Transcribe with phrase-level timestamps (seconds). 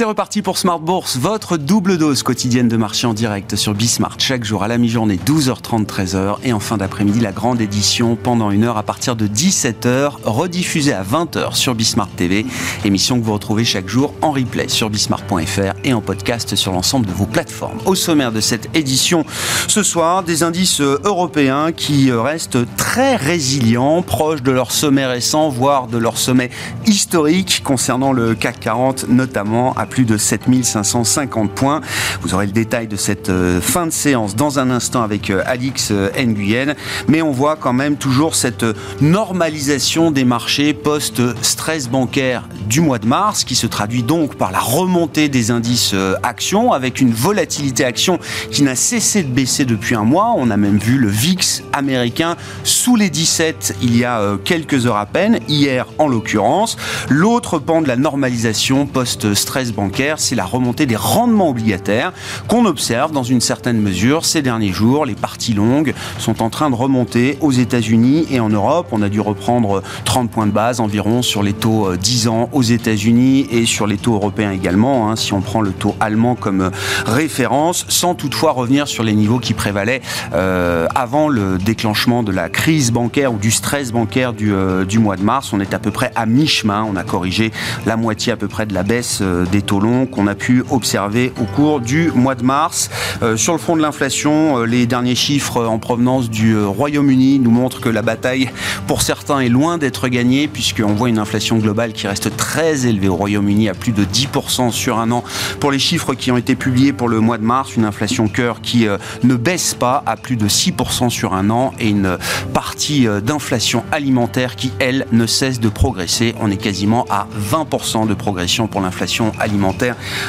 [0.00, 4.16] C'est reparti pour Smart Bourse, votre double dose quotidienne de marché en direct sur Bismart
[4.16, 8.50] chaque jour à la mi-journée 12h30 13h et en fin d'après-midi la grande édition pendant
[8.50, 12.46] une heure à partir de 17h rediffusée à 20h sur Bismart TV,
[12.86, 17.04] émission que vous retrouvez chaque jour en replay sur bismart.fr et en podcast sur l'ensemble
[17.04, 17.80] de vos plateformes.
[17.84, 19.26] Au sommaire de cette édition
[19.68, 25.88] ce soir, des indices européens qui restent très résilients, proches de leur sommet récent, voire
[25.88, 26.48] de leur sommet
[26.86, 31.82] historique concernant le CAC 40 notamment à plus de 7550 points.
[32.22, 35.42] Vous aurez le détail de cette euh, fin de séance dans un instant avec euh,
[35.44, 36.74] Alix euh, Nguyen.
[37.08, 38.64] Mais on voit quand même toujours cette
[39.02, 44.60] normalisation des marchés post-stress bancaire du mois de mars, qui se traduit donc par la
[44.60, 48.20] remontée des indices actions, avec une volatilité action
[48.52, 50.34] qui n'a cessé de baisser depuis un mois.
[50.36, 54.98] On a même vu le VIX américain sous les 17 il y a quelques heures
[54.98, 56.76] à peine, hier en l'occurrence.
[57.08, 62.12] L'autre pan de la normalisation post-stress bancaire, c'est la remontée des rendements obligataires
[62.48, 65.06] qu'on observe dans une certaine mesure ces derniers jours.
[65.06, 68.88] Les parties longues sont en train de remonter aux États-Unis et en Europe.
[68.92, 72.50] On a dû reprendre 30 points de base environ sur les taux 10 euh, ans
[72.52, 76.34] aux États-Unis et sur les taux européens également, hein, si on prend le taux allemand
[76.34, 76.70] comme euh,
[77.06, 80.02] référence, sans toutefois revenir sur les niveaux qui prévalaient
[80.34, 84.52] euh, avant le déclenchement de la crise bancaire ou du stress bancaire du,
[84.88, 85.52] du mois de mars.
[85.52, 86.86] On est à peu près à mi-chemin.
[86.90, 87.52] On a corrigé
[87.86, 91.32] la moitié à peu près de la baisse des taux longs qu'on a pu observer
[91.40, 92.90] au cours du mois de mars.
[93.22, 97.38] Euh, sur le front de l'inflation, euh, les derniers chiffres en provenance du euh, Royaume-Uni
[97.38, 98.50] nous montrent que la bataille,
[98.86, 103.08] pour certains, est loin d'être gagnée, puisqu'on voit une inflation globale qui reste très élevée
[103.08, 105.22] au Royaume-Uni, à plus de 10% sur un an.
[105.58, 108.60] Pour les chiffres qui ont été publiés pour le mois de mars, une inflation cœur
[108.60, 108.86] qui
[109.22, 112.18] ne baisse pas à plus de 6% sur un an, et une
[112.54, 116.34] partie d'inflation alimentaire qui, elle, ne cesse de progresser.
[116.40, 119.49] On est quasiment à 20% de progression pour l'inflation alimentaire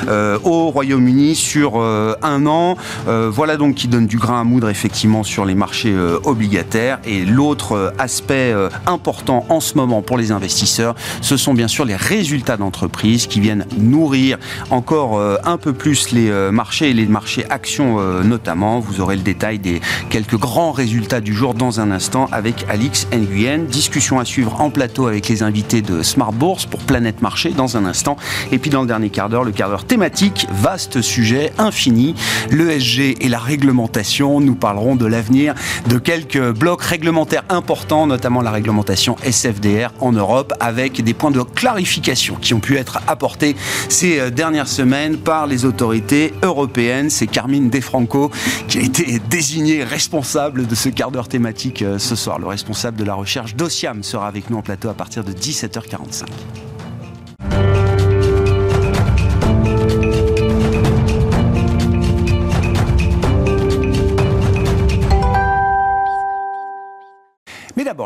[0.08, 2.78] euh, au Royaume-Uni sur euh, un an.
[3.08, 7.00] Euh, voilà donc qui donne du grain à moudre effectivement sur les marchés obligataires.
[7.06, 8.54] Et l'autre aspect
[8.86, 13.40] important en ce moment pour les investisseurs, ce sont bien sûr les résultats d'entreprise qui
[13.40, 14.38] viennent nourrir
[14.70, 18.80] encore un peu plus les marchés et les marchés actions notamment.
[18.80, 23.08] Vous aurez le détail des quelques grands résultats du jour dans un instant avec Alix
[23.12, 23.66] Nguyen.
[23.66, 27.78] Discussion à suivre en plateau avec les invités de Smart Bourse pour Planète Marché dans
[27.78, 28.16] un instant.
[28.52, 32.16] Et puis dans le dernier quart d'heure, le quart d'heure thématique, vaste sujet, infini,
[32.50, 34.40] l'ESG et la réglementation.
[34.40, 35.54] Nous parlerons de l'avenir
[35.88, 41.42] de quelques blocs réglementaires importants, notamment la réglementation SFDR en Europe, avec des points de
[41.42, 43.56] clarification qui ont pu être apportés
[43.90, 47.10] ces euh, dernières semaines par les autorités européennes.
[47.10, 48.32] C'est Carmine Defranco
[48.68, 52.40] qui a été désigné responsable de ce quart d'heure thématique euh, ce soir.
[52.40, 56.26] Le responsable de la recherche d'Ociam sera avec nous en plateau à partir de 17h45.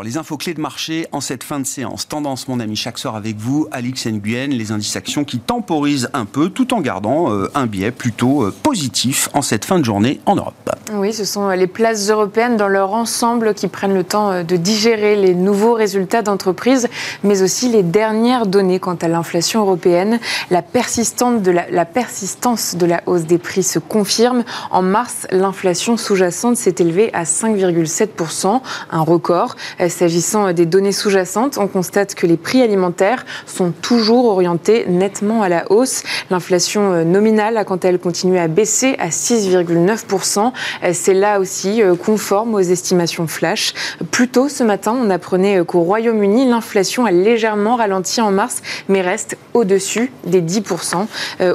[0.03, 2.07] Les infos clés de marché en cette fin de séance.
[2.07, 6.25] Tendance, mon ami, chaque soir avec vous, Alix Nguyen, les indices actions qui temporisent un
[6.25, 10.19] peu tout en gardant euh, un biais plutôt euh, positif en cette fin de journée
[10.25, 10.53] en Europe.
[10.93, 14.55] Oui, ce sont les places européennes dans leur ensemble qui prennent le temps euh, de
[14.55, 16.87] digérer les nouveaux résultats d'entreprise,
[17.23, 20.19] mais aussi les dernières données quant à l'inflation européenne.
[20.51, 24.43] La persistance de la hausse des prix se confirme.
[24.71, 29.55] En mars, l'inflation sous-jacente s'est élevée à 5,7%, un record.
[29.85, 35.41] Euh, s'agissant des données sous-jacentes, on constate que les prix alimentaires sont toujours orientés nettement
[35.41, 36.03] à la hausse.
[36.29, 40.51] L'inflation euh, nominale a quant à elle continué à baisser à 6,9%.
[40.83, 43.73] Euh, c'est là aussi conforme aux estimations flash.
[44.11, 49.01] Plus tôt ce matin, on apprenait qu'au Royaume-Uni, l'inflation a légèrement ralenti en mars, mais
[49.01, 51.05] reste au-dessus des 10%.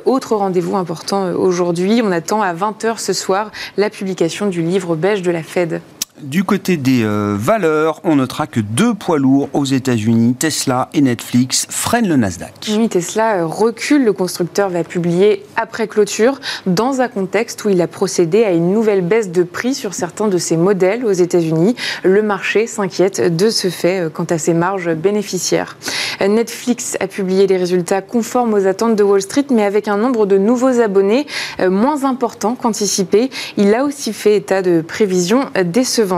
[0.05, 5.23] Autre rendez-vous important aujourd'hui, on attend à 20h ce soir la publication du livre beige
[5.23, 5.81] de la Fed.
[6.23, 11.01] Du côté des euh, valeurs, on notera que deux poids lourds aux États-Unis, Tesla et
[11.01, 12.53] Netflix, freinent le Nasdaq.
[12.69, 14.05] Oui, Tesla euh, recule.
[14.05, 18.71] Le constructeur va publier après clôture dans un contexte où il a procédé à une
[18.71, 21.75] nouvelle baisse de prix sur certains de ses modèles aux États-Unis.
[22.03, 25.79] Le marché s'inquiète de ce fait euh, quant à ses marges bénéficiaires.
[26.21, 30.27] Netflix a publié des résultats conformes aux attentes de Wall Street, mais avec un nombre
[30.27, 31.27] de nouveaux abonnés
[31.59, 33.31] moins important qu'anticipé.
[33.57, 36.10] Il a aussi fait état de prévisions décevantes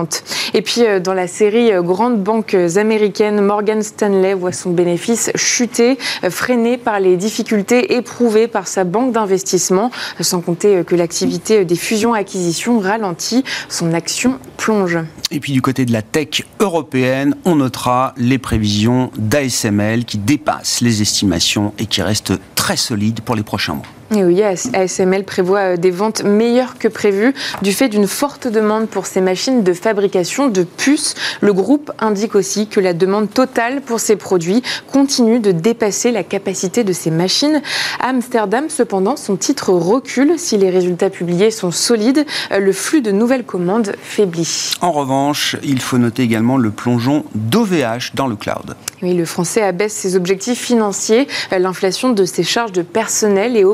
[0.55, 5.99] Et puis dans la série grandes banques américaines, Morgan Stanley voit son bénéfice chuter,
[6.31, 9.91] freiné par les difficultés éprouvées par sa banque d'investissement,
[10.21, 14.99] sans compter que l'activité des fusions-acquisitions ralentit, son action plonge.
[15.31, 20.81] Et puis du côté de la tech européenne, on notera les prévisions d'ASML qui dépassent
[20.81, 23.87] les estimations et qui restent très solides pour les prochains mois.
[24.15, 27.33] Et oui, ASML prévoit euh, des ventes meilleures que prévues
[27.63, 31.15] du fait d'une forte demande pour ces machines de fabrication de puces.
[31.41, 34.63] Le groupe indique aussi que la demande totale pour ces produits
[34.93, 37.63] continue de dépasser la capacité de ces machines.
[38.01, 40.35] À Amsterdam, cependant, son titre recule.
[40.37, 44.73] Si les résultats publiés sont solides, euh, le flux de nouvelles commandes faiblit.
[44.83, 48.77] En revanche, il faut noter également le plongeon d'OVH dans le cloud.
[49.01, 51.27] Oui, le français abaisse ses objectifs financiers.
[51.53, 53.65] Euh, l'inflation de ses charges de personnel et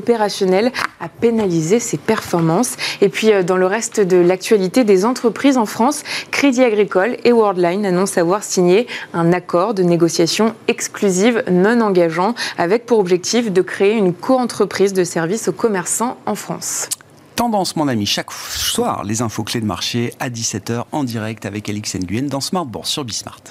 [1.01, 2.77] a pénalisé ses performances.
[3.01, 7.33] Et puis, euh, dans le reste de l'actualité des entreprises en France, Crédit Agricole et
[7.33, 13.63] Worldline annoncent avoir signé un accord de négociation exclusive non engageant avec pour objectif de
[13.63, 16.89] créer une co-entreprise de services aux commerçants en France.
[17.37, 21.69] Tendance, mon ami, chaque soir, les infos clés de marché à 17h en direct avec
[21.69, 23.43] Alix Nguyen dans Smart Bourse sur Bismart.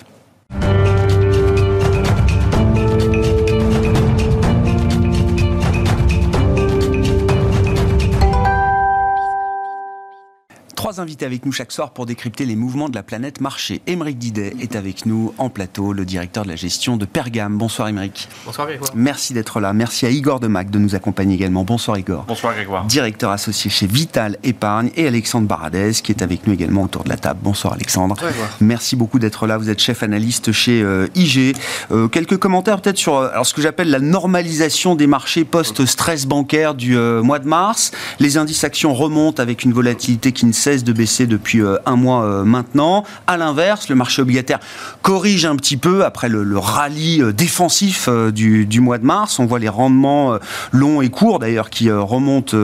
[10.88, 13.82] Trois invités avec nous chaque soir pour décrypter les mouvements de la planète marché.
[13.88, 17.58] Émeric Didet est avec nous en plateau, le directeur de la gestion de Pergame.
[17.58, 18.30] Bonsoir Émeric.
[18.46, 18.92] Bonsoir Grégoire.
[18.96, 19.74] Merci d'être là.
[19.74, 21.66] Merci à Igor de Mac de nous accompagner également.
[21.66, 22.24] Bonsoir Igor.
[22.26, 22.86] Bonsoir Grégoire.
[22.86, 27.10] Directeur associé chez Vital Épargne et Alexandre Baradez qui est avec nous également autour de
[27.10, 27.42] la table.
[27.44, 28.16] Bonsoir Alexandre.
[28.16, 28.32] Bonsoir,
[28.62, 29.58] Merci beaucoup d'être là.
[29.58, 31.54] Vous êtes chef analyste chez euh, IG.
[31.92, 36.28] Euh, quelques commentaires peut-être sur euh, alors, ce que j'appelle la normalisation des marchés post-stress
[36.28, 37.92] bancaire du mois de mars.
[38.22, 41.96] Les indices actions remontent avec une volatilité qui ne cesse de baisser depuis euh, un
[41.96, 43.04] mois euh, maintenant.
[43.28, 44.60] À l'inverse, le marché obligataire
[45.02, 49.40] corrige un petit peu après le, rallye euh, défensif du, mois de mars.
[49.40, 50.38] On voit les rendements
[50.72, 52.58] longs et courts d'ailleurs qui remontent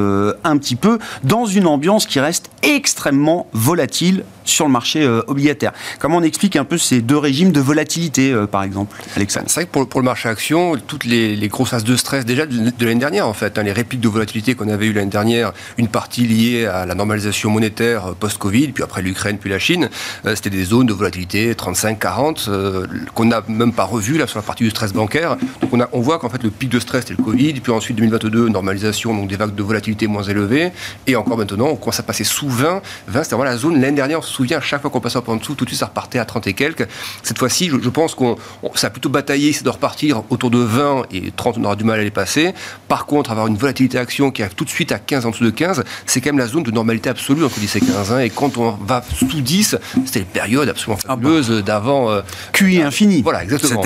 [0.43, 5.71] un petit peu dans une ambiance qui reste extrêmement volatile sur le marché obligataire.
[5.99, 9.45] Comment on explique un peu ces deux régimes de volatilité, par exemple, Alexandre?
[9.47, 12.85] C'est vrai que pour, le marché action, toutes les, grosses ases de stress déjà de,
[12.85, 15.87] l'année dernière, en fait, hein, les répliques de volatilité qu'on avait eu l'année dernière, une
[15.87, 19.89] partie liée à la normalisation monétaire post-Covid, puis après l'Ukraine, puis la Chine,
[20.25, 24.39] euh, c'était des zones de volatilité 35-40 euh, qu'on n'a même pas revues là sur
[24.39, 25.37] la partie du stress bancaire.
[25.61, 28.49] Donc on voit qu'en fait le pic de stress c'était le Covid, puis ensuite 2022
[28.49, 30.71] normalisation, donc des vagues de volatilité moins élevées,
[31.07, 32.81] et encore maintenant on commence à passer sous 20.
[33.07, 35.65] 20 c'était vraiment la zone l'année dernière, à chaque fois qu'on passait en dessous, tout
[35.65, 36.87] de suite ça repartait à 30 et quelques.
[37.23, 38.37] Cette fois-ci, je, pense qu'on
[38.75, 41.83] ça a plutôt bataillé, c'est de repartir autour de 20 et 30 on aura du
[41.83, 42.53] mal à les passer.
[42.87, 45.43] Par contre, avoir une volatilité action qui arrive tout de suite à 15 en dessous
[45.43, 48.11] de 15, c'est quand même la zone de normalité absolue entre 10 et 15.
[48.11, 51.21] Hein, et quand on va sous 10, c'était une période absolument ah bah.
[51.21, 52.11] fabuleuse d'avant.
[52.11, 52.21] Euh,
[52.53, 53.21] QI infini.
[53.21, 53.83] Voilà, exactement.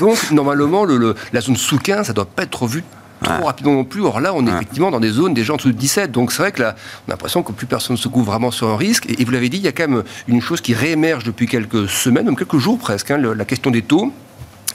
[0.00, 2.84] Donc, normalement, le, la zone sous 15, ça ne doit pas être revu
[3.24, 4.02] trop rapidement non plus.
[4.02, 6.12] Or là, on est effectivement dans des zones déjà en dessous de 17.
[6.12, 6.74] Donc c'est vrai que là,
[7.06, 9.06] on a l'impression que plus personne ne se couvre vraiment sur un risque.
[9.08, 11.88] Et, vous l'avez dit, il y a quand même une chose qui réémerge depuis quelques
[11.88, 14.12] semaines, même quelques jours presque, hein, la question des taux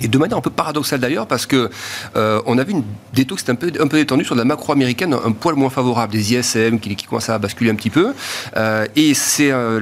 [0.02, 1.70] et de manière un peu paradoxale d'ailleurs, parce que
[2.16, 4.46] euh, on a vu une, des taux qui un peu, un peu détendus sur la
[4.46, 8.14] macro américaine, un, poil moins favorable, des ISM qui, qui à basculer un petit peu.
[8.56, 9.80] Euh, et c'est euh,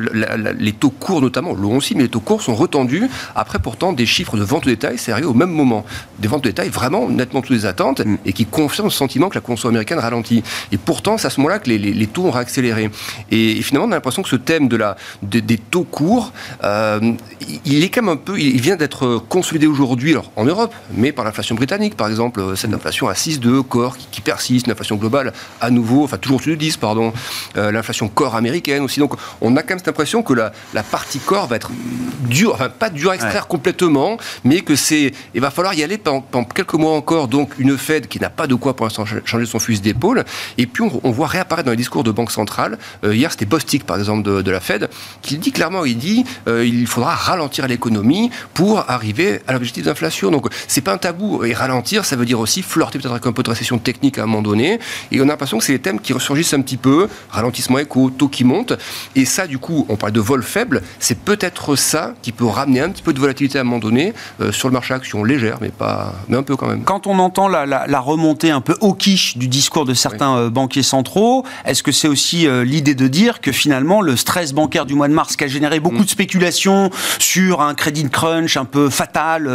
[0.58, 4.06] les taux courts notamment, long aussi, mais les taux courts sont retendus après pourtant des
[4.06, 5.86] chiffres de vente au détail, c'est arrivé au même moment.
[6.20, 9.36] Des ventes de détail vraiment nettement sous les attentes et qui confirment le sentiment que
[9.36, 10.44] la consommation américaine ralentit.
[10.72, 12.90] Et pourtant, c'est à ce moment-là que les, les, taux ont réaccéléré.
[13.32, 17.90] Et, finalement, on a l'impression que ce thème de la, des taux courts, il est
[17.90, 21.56] quand même un peu, il vient d'être consolidé aujourd'hui alors en Europe, mais par l'inflation
[21.56, 25.70] britannique, par exemple, euh, cette inflation à 6,2 corps qui, persiste, une inflation globale à
[25.70, 27.14] nouveau, enfin toujours au-dessus de 10, pardon,
[27.58, 29.00] euh, l'inflation corps américaine aussi.
[29.00, 31.72] Donc on a quand même cette impression que la, la partie corps va être
[32.30, 35.98] dure, enfin pas dure à extraire complètement, mais que c'est, il va falloir y aller
[35.98, 37.28] pendant, quelques mois encore.
[37.28, 40.24] Donc une Fed qui n'a pas de quoi pour l'instant changer son fusil d'épaule,
[40.58, 42.78] et puis on, voit réapparaître dans les discours de banque centrale.
[43.04, 44.90] Euh, hier c'était Bostic par exemple de, de, la Fed
[45.22, 49.97] qui dit clairement, il dit, il faudra ralentir l'économie pour arriver à l'objectif d'inflation
[50.32, 51.44] donc c'est pas un tabou.
[51.44, 54.24] Et ralentir, ça veut dire aussi flirter peut-être avec un peu de récession technique à
[54.24, 54.80] un moment donné.
[55.12, 57.08] Et on a l'impression que c'est des thèmes qui ressurgissent un petit peu.
[57.30, 58.74] Ralentissement éco, taux qui monte.
[59.16, 60.82] Et ça, du coup, on parle de vol faible.
[61.00, 64.14] C'est peut-être ça qui peut ramener un petit peu de volatilité à un moment donné
[64.42, 66.84] euh, sur le marché action légère, mais pas, mais un peu quand même.
[66.84, 70.84] Quand on entend la, remontée un peu au quiche du discours de certains euh, banquiers
[70.84, 74.94] centraux, est-ce que c'est aussi euh, l'idée de dire que finalement le stress bancaire du
[74.94, 76.06] mois de mars qui a généré beaucoup mm.
[76.06, 76.90] de spéculations
[77.20, 79.50] sur un crédit crunch un peu fatal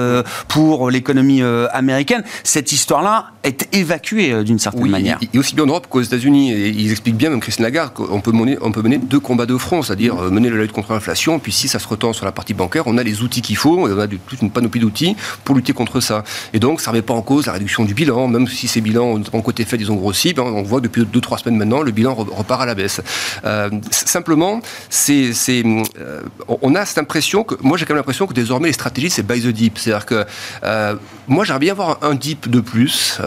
[0.49, 2.25] pour l'économie américaine.
[2.45, 5.19] Cette histoire-là est évacuée d'une certaine manière.
[5.33, 6.53] Et aussi bien en Europe qu'aux États-Unis.
[6.53, 9.57] Ils expliquent bien, même Christine Lagarde, qu'on peut mener, on peut mener deux combats de
[9.57, 12.55] front, c'est-à-dire mener la lutte contre l'inflation, puis si ça se retend sur la partie
[12.55, 15.73] bancaire, on a les outils qu'il faut, on a toute une panoplie d'outils pour lutter
[15.73, 16.25] contre ça.
[16.53, 18.81] Et donc, ça ne remet pas en cause la réduction du bilan, même si ces
[18.81, 21.91] bilans, notamment côté fait, ils ont grossi, ben, on voit depuis 2-3 semaines maintenant, le
[21.91, 23.01] bilan repart à la baisse.
[23.45, 26.21] Euh, simplement, c'est, euh,
[26.61, 29.27] on a cette impression que, moi j'ai quand même l'impression que désormais les stratégies c'est
[29.27, 29.79] buy the dip.
[29.79, 30.22] C'est-à-dire que
[30.64, 30.95] euh,
[31.29, 33.21] moi j'aimerais bien avoir un dip de plus,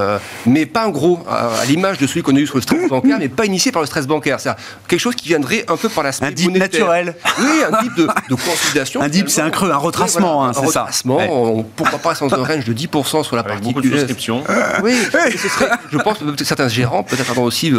[0.45, 3.17] mais pas un gros, à, l'image de celui qu'on a eu sur le stress bancaire,
[3.19, 4.39] mais pas initié par le stress bancaire.
[4.39, 7.15] C'est-à-dire quelque chose qui viendrait un peu par la Un dip naturel.
[7.39, 9.01] Oui, un dip de, consolidation.
[9.05, 10.87] Un dip c'est un creux, un retracement, hein, c'est ça.
[11.05, 14.43] On, pourquoi pas dans un range de 10% sur la partie beaucoup de souscriptions.
[14.83, 14.95] Oui,
[15.91, 17.71] je pense que certains gérants peut-être attendent aussi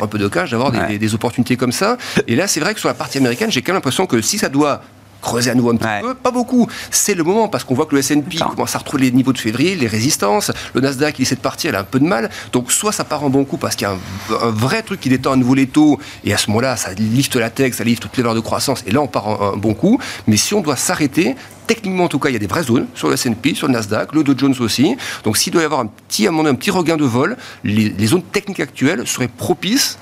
[0.00, 1.96] un peu de cash d'avoir des, des opportunités comme ça.
[2.26, 4.38] Et là, c'est vrai que sur la partie américaine, j'ai quand même l'impression que si
[4.38, 4.82] ça doit
[5.20, 6.68] creuser à nouveau un petit peu, pas beaucoup.
[6.90, 9.38] C'est le moment parce qu'on voit que le S&P commence à retrouver les niveaux de
[9.38, 10.52] février, les résistances.
[10.74, 12.30] Le Nasdaq, il essaie de partir, il a un peu de mal.
[12.52, 15.08] Donc soit ça part en bon coup parce qu'il y a un, vrai truc qui
[15.08, 18.02] détend à nouveau les taux et à ce moment-là, ça lifte la tech, ça lifte
[18.02, 19.98] toutes les valeurs de croissance et là on part en un bon coup.
[20.26, 22.86] Mais si on doit s'arrêter, techniquement en tout cas, il y a des vraies zones
[22.94, 24.96] sur le S&P, sur le Nasdaq, le Dow Jones aussi.
[25.24, 28.22] Donc s'il doit y avoir un petit, un petit regain de vol, les, les zones
[28.22, 29.98] techniques actuelles seraient propices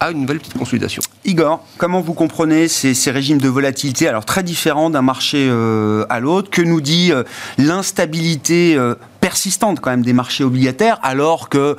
[0.00, 1.02] à une nouvelle petite consolidation.
[1.24, 6.20] Igor, comment vous comprenez ces, régimes de volatilité, alors très différents d'un marché euh, à
[6.20, 6.50] l'autre?
[6.50, 7.24] Que nous dit euh,
[7.58, 11.76] l'instabilité euh, persistante quand même des marchés obligataires, alors que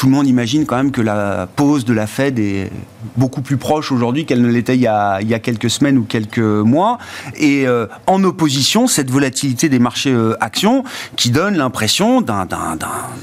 [0.00, 2.70] tout le monde imagine quand même que la pause de la Fed est
[3.18, 6.96] beaucoup plus proche aujourd'hui qu'elle ne l'était il, y a quelques semaines ou quelques mois.
[7.36, 10.84] Et euh, en opposition, cette volatilité des marchés euh, actions
[11.16, 12.48] qui donne l'impression d'un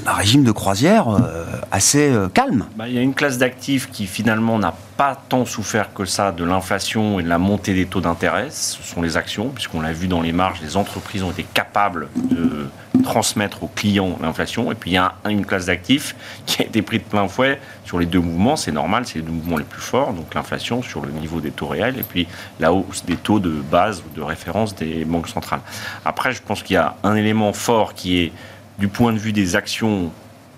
[0.06, 2.66] régime de croisière euh, assez calme.
[2.76, 6.32] Bah, il y a une classe d'actifs qui finalement n'a pas tant souffert que ça
[6.32, 8.48] de l'inflation et de la montée des taux d'intérêt.
[8.50, 12.08] Ce sont les actions, puisqu'on l'a vu dans les marges, les entreprises ont été capables
[12.16, 12.68] de
[13.04, 14.72] transmettre aux clients l'inflation.
[14.72, 17.60] Et puis il y a une classe d'actifs qui a été prise de plein fouet
[17.84, 18.56] sur les deux mouvements.
[18.56, 20.12] C'est normal, c'est les deux mouvements les plus forts.
[20.12, 22.26] Donc l'inflation sur le niveau des taux réels et puis
[22.58, 25.60] la hausse des taux de base ou de référence des banques centrales.
[26.04, 28.32] Après, je pense qu'il y a un élément fort qui est
[28.80, 30.10] du point de vue des actions,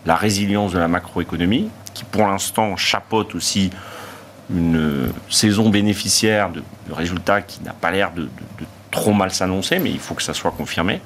[0.06, 3.70] la résilience de la macroéconomie, qui pour l'instant chapeaute aussi
[4.54, 8.28] une saison bénéficiaire de, résultats qui n'a pas l'air de,
[8.90, 11.00] trop mal s'annoncer, mais il faut que ça soit confirmé.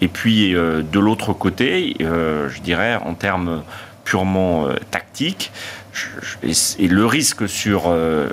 [0.00, 3.62] Et puis euh, de l'autre côté, euh, je dirais en termes
[4.04, 5.50] purement euh, tactiques,
[6.42, 7.88] et, le risque sur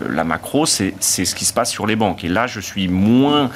[0.10, 2.24] la macro, c'est ce qui se passe sur les banques.
[2.24, 3.52] Et là, je suis moins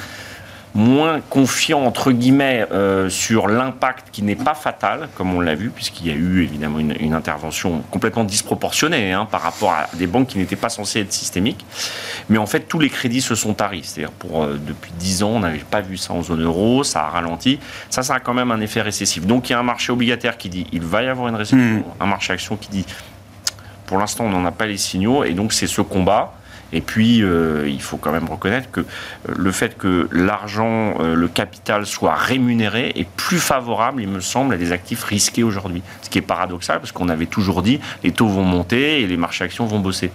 [0.76, 5.70] moins confiant, entre guillemets, euh, sur l'impact qui n'est pas fatal, comme on l'a vu,
[5.70, 10.28] puisqu'il y a eu évidemment une, intervention complètement disproportionnée hein, par rapport à des banques
[10.28, 11.64] qui n'étaient pas censées être systémiques.
[12.28, 13.84] Mais en fait, tous les crédits se sont taris.
[13.84, 17.04] C'est-à-dire, pour, euh, depuis 10 ans, on n'avait pas vu ça en zone euro, ça
[17.04, 17.58] a ralenti.
[17.88, 19.24] Ça, ça a quand même un effet récessif.
[19.26, 21.56] Donc, il y a un marché obligataire qui dit il va y avoir une récession,
[21.56, 21.84] hmm.
[22.00, 22.84] un marché action qui dit
[23.86, 26.34] pour l'instant, on n'en a pas les signaux, et donc c'est ce combat.
[26.72, 28.84] Et puis, euh, il faut quand même reconnaître que euh,
[29.36, 34.54] le fait que l'argent, euh, le capital soit rémunéré est plus favorable, il me semble,
[34.54, 35.82] à des actifs risqués aujourd'hui.
[36.02, 39.16] Ce qui est paradoxal, parce qu'on avait toujours dit les taux vont monter et les
[39.16, 40.10] marchés actions vont, baisser.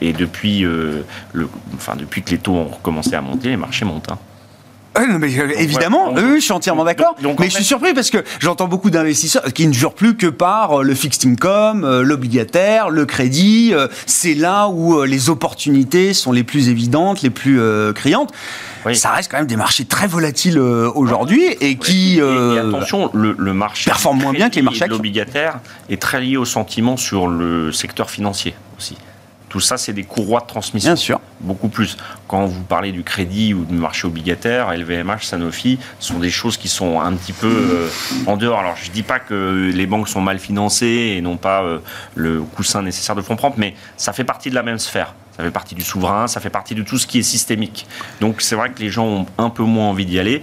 [0.00, 4.10] Et depuis que les taux ont recommencé à monter, les marchés montent.
[4.10, 4.18] Hein.
[4.96, 7.14] Euh, évidemment, je suis entièrement d'accord.
[7.38, 10.80] Mais je suis surpris parce que j'entends beaucoup d'investisseurs qui ne jurent plus que par
[10.80, 13.72] euh, le fixed income, euh, l'obligataire, le crédit.
[14.06, 17.60] C'est là où les opportunités sont les plus évidentes, les plus
[17.94, 18.32] criantes.
[18.94, 22.20] Ça reste quand même des marchés très volatiles aujourd'hui et qui.
[22.20, 26.96] attention, le, marché performe moins bien que les marchés L'obligataire est très lié au sentiment
[26.96, 28.96] sur le secteur financier aussi.
[29.48, 30.90] Tout ça, c'est des courroies de transmission.
[30.90, 31.20] Bien sûr.
[31.40, 31.96] Beaucoup plus.
[32.26, 36.68] Quand vous parlez du crédit ou du marché obligataire, LVMH, Sanofi, sont des choses qui
[36.68, 37.88] sont un petit peu euh,
[38.26, 38.58] en dehors.
[38.58, 41.78] Alors, je ne dis pas que les banques sont mal financées et n'ont pas euh,
[42.14, 45.14] le coussin nécessaire de fonds propres, mais ça fait partie de la même sphère.
[45.36, 47.86] Ça fait partie du souverain, ça fait partie de tout ce qui est systémique.
[48.20, 50.42] Donc, c'est vrai que les gens ont un peu moins envie d'y aller.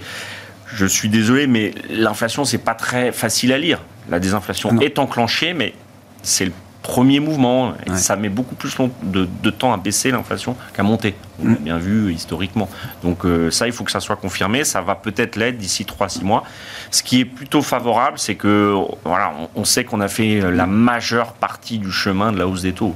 [0.74, 3.82] Je suis désolé, mais l'inflation, c'est pas très facile à lire.
[4.08, 5.74] La désinflation ah est enclenchée, mais
[6.22, 6.52] c'est le
[6.86, 7.74] premier mouvement.
[7.86, 11.14] Et ça met beaucoup plus de, temps à baisser l'inflation qu'à monter.
[11.42, 11.56] On l'a mm.
[11.56, 12.68] bien vu historiquement.
[13.02, 14.64] Donc euh, ça, il faut que ça soit confirmé.
[14.64, 16.44] Ça va peut-être l'être d'ici 3-6 mois.
[16.90, 18.74] Ce qui est plutôt favorable, c'est que
[19.04, 22.72] voilà, on, sait qu'on a fait la majeure partie du chemin de la hausse des
[22.72, 22.94] taux.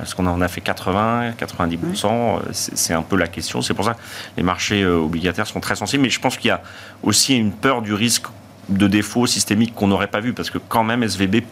[0.00, 3.60] Est-ce qu'on en a fait 80, 90% C'est un peu la question.
[3.60, 4.00] C'est pour ça que
[4.36, 6.04] les marchés euh, obligataires sont très sensibles.
[6.04, 6.62] Mais je pense qu'il y a
[7.02, 8.26] aussi une peur du risque
[8.68, 10.32] de défaut systémique qu'on n'aurait pas vu.
[10.32, 11.42] Parce que quand même, SVB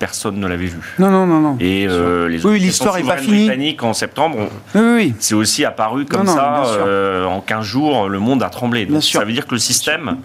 [0.00, 0.80] personne ne l'avait vu.
[0.98, 1.56] Non, non, non, non.
[1.60, 3.46] Et euh, les Oui, l'histoire est pas finie.
[3.46, 5.14] britanniques en septembre, Oui, oui, oui.
[5.20, 6.62] c'est aussi apparu comme Non, ça.
[6.64, 8.86] bien euh, en 15 jours, le monde a tremblé.
[8.86, 9.20] Bien Donc, sûr.
[9.20, 10.16] ça veut dire que le système,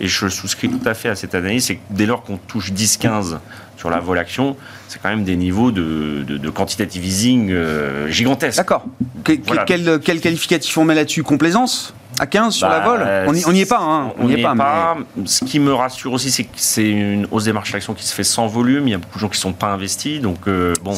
[0.00, 2.72] et je souscris tout à fait à cette analyse, c'est que dès lors qu'on touche
[2.72, 3.38] 10-15
[3.78, 4.56] sur la vol action,
[4.88, 8.58] c'est quand même des niveaux de, de, de quantitative easing euh, gigantesques.
[8.58, 8.84] D'accord.
[9.24, 9.64] Que- Voilà.
[9.64, 11.22] Quel, quel qualificatif on met là-dessus?
[11.22, 11.94] Complaisance?
[12.20, 14.12] À 15 sur la Bah, vol on y, on y est pas, hein.
[14.18, 14.96] On n'y est pas.
[15.24, 18.14] Ce qui me rassure aussi, c'est que c'est une hausse des marchés d'actions qui se
[18.14, 18.86] fait sans volume.
[18.86, 20.20] Il y a beaucoup de gens qui ne sont pas investis.
[20.20, 20.94] Donc, euh, bon,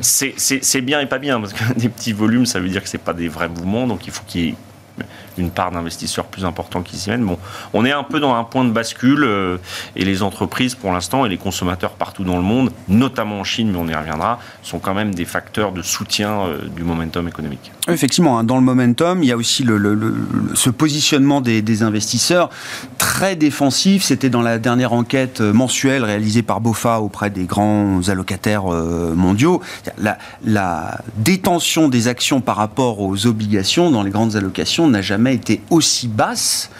[0.00, 2.96] c'est bien et pas bien, parce que des petits volumes, ça veut dire que ce
[2.96, 3.86] pas des vrais mouvements.
[3.86, 4.54] Donc, il faut qu'il y ait
[5.38, 7.24] une part d'investisseurs plus important qui s'y mènent.
[7.24, 7.38] Bon,
[7.72, 9.58] on est un peu dans un point de bascule euh,
[9.94, 13.70] et les entreprises pour l'instant et les consommateurs partout dans le monde, notamment en Chine,
[13.72, 17.72] mais on y reviendra, sont quand même des facteurs de soutien euh, du momentum économique.
[17.88, 19.64] Effectivement, hein, dans le momentum, il y a aussi
[20.54, 22.48] ce positionnement des, investisseurs
[22.96, 24.02] très défensif.
[24.02, 29.60] C'était dans la dernière enquête euh, mensuelle réalisée par BOFA auprès des grands allocataires mondiaux.
[30.44, 35.60] La détention des actions par rapport aux obligations dans les grandes allocations n'a jamais été
[35.70, 36.70] aussi basse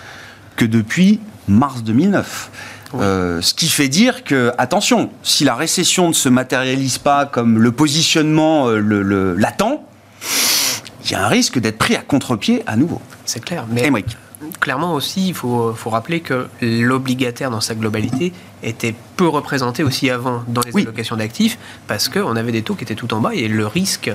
[0.56, 2.50] que depuis mars 2009.
[2.94, 7.58] Euh, ce qui fait dire que, attention, si la récession ne se matérialise pas comme
[7.58, 9.84] le positionnement euh, l'attend,
[11.04, 13.00] il y a un risque d'être pris à contre-pied à nouveau.
[13.24, 13.66] C'est clair.
[13.70, 13.90] Mais
[14.60, 18.32] clairement aussi, il faut, faut rappeler que l'obligataire dans sa globalité
[18.62, 20.82] était peu représenté aussi avant dans les Oui.
[20.82, 24.10] allocations d'actifs parce qu'on avait des taux qui étaient tout en bas et le risque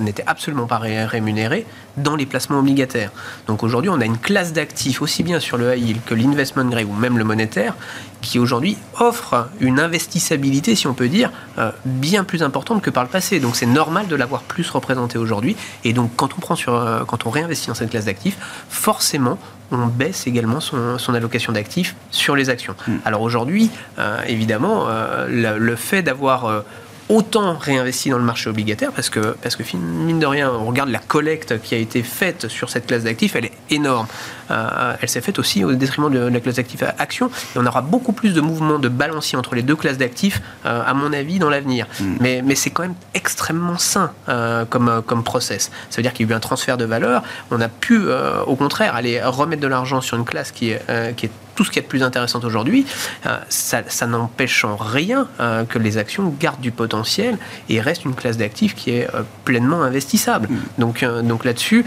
[0.00, 1.66] n'était absolument pas ré- rémunéré
[1.96, 3.10] dans les placements obligataires.
[3.46, 6.64] Donc aujourd'hui, on a une classe d'actifs aussi bien sur le high yield que l'investment
[6.64, 7.76] grade ou même le monétaire
[8.20, 13.04] qui aujourd'hui offre une investissabilité, si on peut dire, euh, bien plus importante que par
[13.04, 13.38] le passé.
[13.38, 15.56] Donc c'est normal de l'avoir plus représenté aujourd'hui.
[15.84, 18.38] Et donc quand on prend sur, euh, quand on réinvestit dans cette classe d'actifs,
[18.68, 19.38] forcément
[19.70, 22.74] on baisse également son, son allocation d'actifs sur les actions.
[23.04, 26.60] Alors aujourd'hui, euh, évidemment, euh, le, le fait d'avoir euh,
[27.08, 30.88] autant réinvesti dans le marché obligataire parce que, parce que mine de rien, on regarde
[30.90, 34.06] la collecte qui a été faite sur cette classe d'actifs, elle est énorme.
[34.50, 37.66] Euh, elle s'est faite aussi au détriment de la classe d'actifs à action et on
[37.66, 41.12] aura beaucoup plus de mouvements de balancier entre les deux classes d'actifs, euh, à mon
[41.12, 41.86] avis, dans l'avenir.
[42.20, 45.70] Mais, mais c'est quand même extrêmement sain euh, comme, comme process.
[45.90, 47.22] Ça veut dire qu'il y a eu un transfert de valeur.
[47.50, 48.00] On a pu,
[48.46, 51.70] au contraire, aller remettre de l'argent sur une classe qui est, qui est tout ce
[51.70, 52.86] qui est de plus intéressant aujourd'hui,
[53.26, 58.04] euh, ça, ça n'empêche en rien euh, que les actions gardent du potentiel et restent
[58.04, 60.48] une classe d'actifs qui est euh, pleinement investissable.
[60.78, 61.84] Donc, euh, donc là-dessus,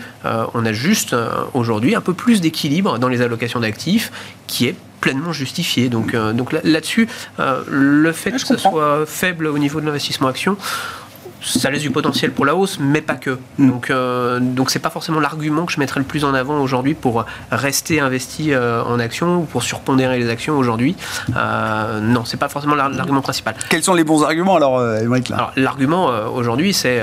[0.54, 1.16] on a juste
[1.54, 4.12] aujourd'hui un peu plus d'équilibre dans les allocations d'actifs
[4.48, 5.90] qui est pleinement justifié.
[5.90, 7.08] Donc, donc là- là-dessus,
[7.68, 8.72] le fait que comprends.
[8.72, 10.58] soit faible au niveau de l'investissement action,
[11.44, 13.38] ça laisse du potentiel pour la hausse, mais pas que.
[13.58, 13.70] Mm.
[13.70, 16.94] Donc, euh, donc c'est pas forcément l'argument que je mettrais le plus en avant aujourd'hui
[16.94, 20.96] pour rester investi euh, en actions ou pour surpondérer les actions aujourd'hui.
[21.36, 23.56] Euh, non, c'est pas forcément l'ar- l'argument principal.
[23.70, 25.00] Quels sont les bons arguments alors, euh,
[25.56, 27.02] l'argument euh, aujourd'hui, c'est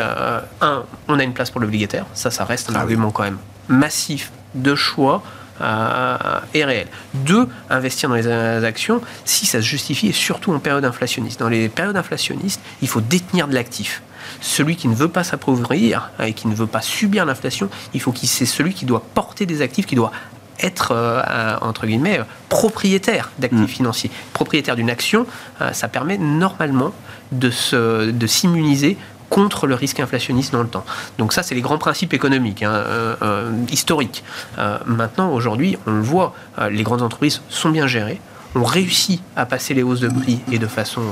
[0.61, 2.05] un, on a une place pour l'obligataire.
[2.14, 2.83] Ça, ça reste un Ah oui.
[2.83, 5.23] argument quand même massif de choix.
[5.61, 6.16] euh,
[6.53, 6.88] et réel.
[7.14, 8.27] Deux, investir dans les
[8.64, 11.38] actions si ça se justifie et surtout en période inflationniste.
[11.38, 14.03] Dans les périodes inflationnistes, il faut détenir de l'actif.
[14.40, 18.01] Celui qui ne veut pas s'appauvrir euh, et qui ne veut pas subir l'inflation, il
[18.01, 20.12] faut qu'il c'est celui qui doit porter des actifs, qui doit
[20.61, 23.68] être euh, entre guillemets euh, propriétaire d'actifs Mm.
[23.68, 25.27] financiers, propriétaire d'une action,
[25.61, 26.92] euh, ça permet normalement
[27.33, 28.97] de se de s'immuniser
[29.31, 30.85] contre le risque inflationniste dans le temps.
[31.18, 34.23] Donc ça, c'est les grands principes économiques, hein, euh, euh, historiques.
[34.59, 36.35] Euh, maintenant, aujourd'hui, on le voit,
[36.70, 38.20] les grandes entreprises sont bien gérées,
[38.55, 41.03] ont réussi à passer les hausses de prix et de façon...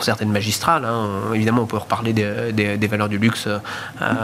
[0.00, 3.58] pour certaines magistrales, hein, évidemment on peut reparler des, des- des valeurs du luxe, euh,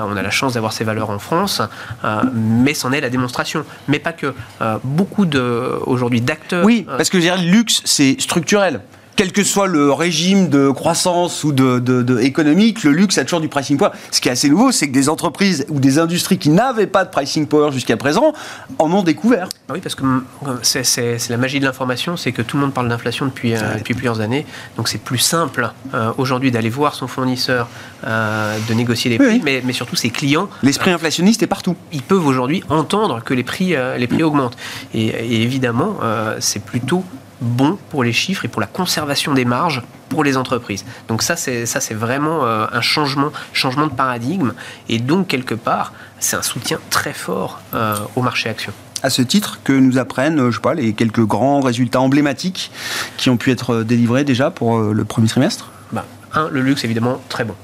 [0.09, 1.61] on a la chance d'avoir ces valeurs en France,
[2.03, 3.63] euh, mais c'en est la démonstration.
[3.87, 4.33] Mais pas que.
[4.63, 6.65] Euh, beaucoup de, aujourd'hui d'acteurs...
[6.65, 8.81] Oui, parce que je dirais, le luxe, c'est structurel.
[9.17, 13.25] Quel que soit le régime de croissance ou de, de- de économique, le luxe a
[13.25, 13.91] toujours du pricing power.
[14.11, 17.07] Ce qui est assez nouveau, c'est que des entreprises ou des industries qui n'avaient pas
[17.07, 18.35] de pricing power jusqu'à présent
[18.79, 19.49] en ont découvert.
[19.69, 20.23] Ah Oui, parce que hum,
[20.63, 23.95] c'est la magie de l'information, c'est que tout le monde parle d'inflation depuis, euh, depuis
[23.95, 24.45] plusieurs années.
[24.77, 27.69] Donc c'est plus simple euh, aujourd'hui d'aller voir son fournisseur,
[28.07, 29.43] euh, de négocier les prix, oui.
[29.43, 31.75] mais, mais surtout ses clients, L'esprit inflationniste est partout.
[31.91, 34.57] ils peuvent aujourd'hui entendre que les prix, euh, les prix augmentent.
[34.93, 37.03] Et, et évidemment, euh, c'est plutôt
[37.41, 40.85] bon pour les chiffres et pour la conservation des marges pour les entreprises.
[41.09, 44.53] Donc ça, c'est ça, c'est vraiment euh, un changement, changement de paradigme.
[44.89, 48.73] Et donc quelque part, c'est un soutien très fort euh, au marché action.
[49.03, 52.71] À ce titre, que nous apprennent, euh, je sais pas, les quelques grands résultats emblématiques
[53.17, 55.71] qui ont pu être délivrés déjà pour le premier trimestre?
[55.93, 57.55] Bah, un, le luxe, évidemment, très bon.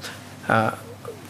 [0.49, 0.69] Euh,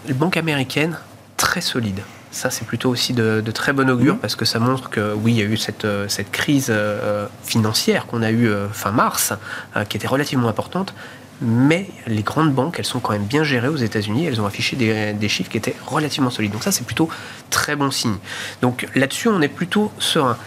[0.08, 0.98] les banques américaines,
[1.38, 2.02] très solides.
[2.34, 5.34] Ça, c'est plutôt aussi de, de très bon augure parce que ça montre que, oui,
[5.34, 8.92] il y a eu cette, euh, cette crise euh, financière qu'on a eue euh, fin
[8.92, 9.34] mars,
[9.78, 10.96] euh, qui était relativement importante,
[11.42, 14.26] mais les grandes banques, elles sont quand même bien gérées aux États-Unis.
[14.26, 16.52] Elles ont affiché des, des, chiffres qui étaient relativement solides.
[16.52, 17.08] Donc ça, c'est plutôt
[17.52, 18.18] très bon signe.
[18.64, 20.38] Donc là-dessus, on est plutôt serein.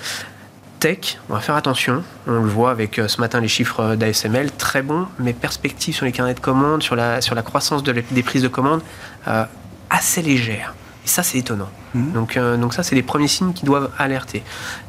[0.81, 2.03] Tech, on va faire attention.
[2.27, 6.13] On le voit avec ce matin les chiffres d'ASML, très bons, mais perspectives sur les
[6.13, 8.83] carnets de commandes, sur la, sur la croissance de des prises de commandes,
[9.89, 10.75] assez légères.
[11.07, 11.69] Et ça, c'est étonnant.
[11.95, 12.13] Mmh.
[12.13, 14.43] Donc, euh, donc ça, c'est les premiers signes qui doivent alerter.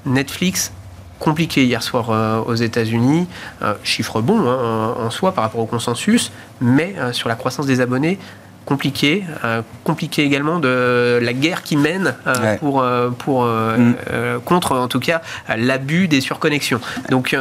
[0.07, 0.71] Netflix,
[1.19, 3.27] compliqué hier soir euh, aux États-Unis.
[3.61, 7.81] Euh, chiffre bon hein, en soi par rapport au consensus, mais sur la croissance des
[7.81, 8.17] abonnés,
[8.67, 12.57] compliqué, euh, compliqué également de la guerre qui mène euh, ouais.
[12.57, 13.95] pour, euh, pour mm.
[14.43, 15.21] contre en tout cas
[15.55, 16.81] l'abus des surconnexions.
[17.09, 17.35] Donc,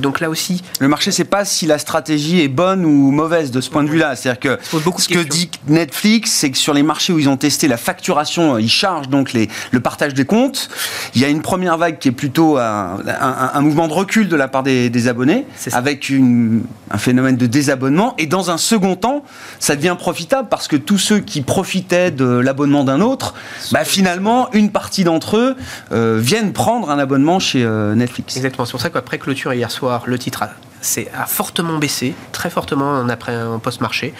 [0.00, 3.60] donc là aussi, le marché sait pas si la stratégie est bonne ou mauvaise de
[3.60, 4.14] ce point de vue-là.
[4.14, 4.58] C'est-à-dire que
[4.98, 8.56] ce que dit Netflix, c'est que sur les marchés où ils ont testé la facturation,
[8.56, 10.68] ils chargent donc les, le partage des comptes.
[11.16, 14.28] Il y a une première vague qui est plutôt un, un, un mouvement de recul
[14.28, 16.62] de la part des, des abonnés, avec une,
[16.92, 18.14] un phénomène de désabonnement.
[18.18, 19.24] Et dans un second temps,
[19.58, 23.34] ça devient profitable parce que tous ceux qui profitaient de l'abonnement d'un autre,
[23.72, 25.56] bah, finalement, une partie d'entre eux
[25.92, 28.36] euh, viennent prendre un abonnement chez euh, Netflix.
[28.36, 28.64] Exactement.
[28.64, 30.42] C'est pour ça qu'après clôture hier soir, le titre
[30.84, 34.14] c'est a fortement baissé, très fortement en, après, en post-marché.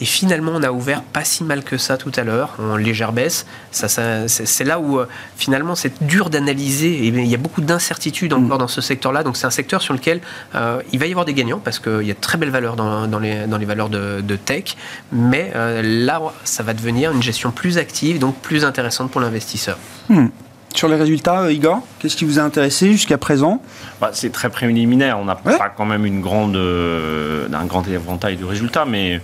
[0.00, 3.12] Et finalement, on a ouvert pas si mal que ça tout à l'heure, en légère
[3.12, 3.46] baisse.
[3.70, 7.04] Ça, ça c'est là où euh, finalement c'est dur d'analyser.
[7.04, 8.60] Et il y a beaucoup d'incertitudes encore mmh.
[8.60, 9.22] dans ce secteur-là.
[9.22, 10.20] Donc c'est un secteur sur lequel
[10.54, 12.76] euh, il va y avoir des gagnants parce qu'il y a de très belles valeurs
[12.76, 14.76] dans, dans, les, dans les valeurs de, de tech.
[15.12, 19.78] Mais euh, là, ça va devenir une gestion plus active, donc plus intéressante pour l'investisseur.
[20.08, 20.26] Mmh.
[20.74, 23.62] Sur les résultats, Igor, qu'est-ce qui vous a intéressé jusqu'à présent
[24.00, 25.20] bah, C'est très préliminaire.
[25.20, 25.56] On n'a ouais.
[25.56, 29.20] pas quand même une grande, euh, un grand éventail de résultats, mais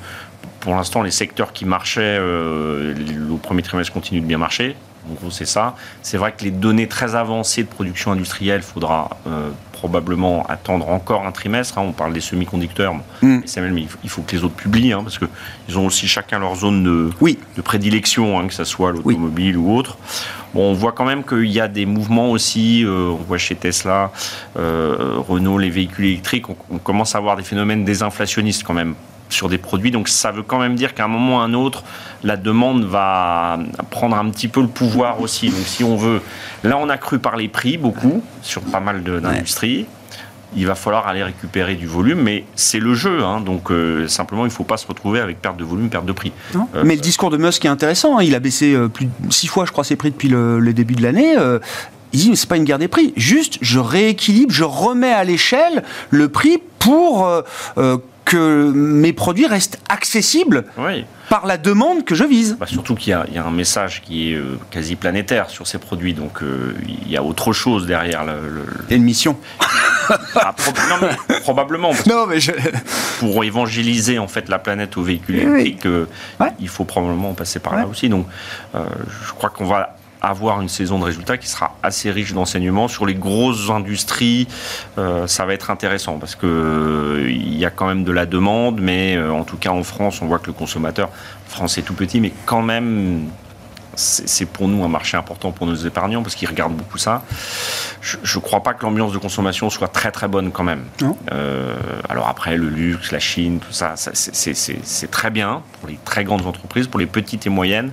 [0.60, 2.94] pour l'instant, les secteurs qui marchaient euh,
[3.32, 4.76] au premier trimestre continuent de bien marcher.
[5.10, 5.74] En gros, c'est ça.
[6.02, 10.90] C'est vrai que les données très avancées de production industrielle, il faudra euh, probablement attendre
[10.90, 11.78] encore un trimestre.
[11.78, 11.84] Hein.
[11.86, 13.40] On parle des semi-conducteurs, mm.
[13.46, 16.54] SML, mais il faut que les autres publient, hein, parce qu'ils ont aussi chacun leur
[16.54, 17.38] zone de, oui.
[17.56, 19.64] de prédilection, hein, que ce soit l'automobile oui.
[19.64, 19.96] ou autre.
[20.52, 22.84] Bon, on voit quand même qu'il y a des mouvements aussi.
[22.84, 24.12] Euh, on voit chez Tesla,
[24.58, 26.50] euh, Renault, les véhicules électriques.
[26.50, 28.94] On, on, commence à avoir des phénomènes désinflationnistes quand même
[29.30, 29.90] sur des produits.
[29.90, 31.82] Donc ça veut quand même dire qu'à un moment ou à un autre,
[32.22, 33.58] la demande va
[33.90, 35.48] prendre un petit peu le pouvoir aussi.
[35.48, 36.20] Donc si on veut,
[36.64, 39.78] là on a cru par les prix beaucoup sur pas mal d'industries.
[39.78, 39.86] Ouais.
[40.56, 43.22] Il va falloir aller récupérer du volume, mais c'est le jeu.
[43.22, 46.06] Hein, donc euh, simplement, il ne faut pas se retrouver avec perte de volume, perte
[46.06, 46.32] de prix.
[46.56, 48.18] Euh, mais le discours de Musk est intéressant.
[48.18, 48.24] Hein.
[48.24, 50.72] Il a baissé euh, plus de six fois, je crois, ses prix depuis le, le
[50.72, 51.36] début de l'année.
[52.12, 53.12] Il dit, mais c'est pas une guerre des prix.
[53.16, 57.42] Juste, je rééquilibre, je remets à l'échelle le prix pour euh,
[58.30, 61.04] que mes produits restent accessibles oui.
[61.28, 62.56] par la demande que je vise.
[62.60, 65.78] Bah surtout qu'il y, y, a un message qui est euh, quasi planétaire sur ces
[65.78, 68.24] produits, donc euh, il y a autre chose derrière.
[68.24, 68.64] Le, le...
[68.88, 69.36] Et une mission.
[70.36, 71.90] ah, pro non, mais, probablement.
[72.06, 72.52] non, mais je...
[73.18, 76.06] Pour évangéliser en fait la planète aux véhicules électriques, oui.
[76.38, 76.52] ouais.
[76.60, 77.80] il faut probablement passer par ouais.
[77.80, 78.08] là aussi.
[78.08, 78.28] Donc,
[78.76, 78.84] euh,
[79.26, 83.06] je crois qu'on va avoir une saison de résultats qui sera assez riche d'enseignements sur
[83.06, 84.48] les grosses industries.
[84.98, 88.26] Euh, ça va être intéressant parce que euh, il y a quand même de la
[88.26, 91.10] demande, mais euh, en tout cas en France, on voit que le consommateur
[91.46, 93.28] français est tout petit, mais quand même.
[93.96, 97.22] C'est pour nous un marché important pour nos épargnants parce qu'ils regardent beaucoup ça.
[98.00, 100.84] Je ne crois pas que l'ambiance de consommation soit très très bonne quand même.
[101.32, 101.74] Euh,
[102.08, 106.24] alors après, le luxe, la Chine, tout ça, ça c'est très bien pour les très
[106.24, 107.90] grandes entreprises, pour les petites et moyennes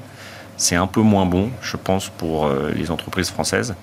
[0.58, 3.76] c'est un peu moins bon, je pense, pour euh, les entreprises françaises.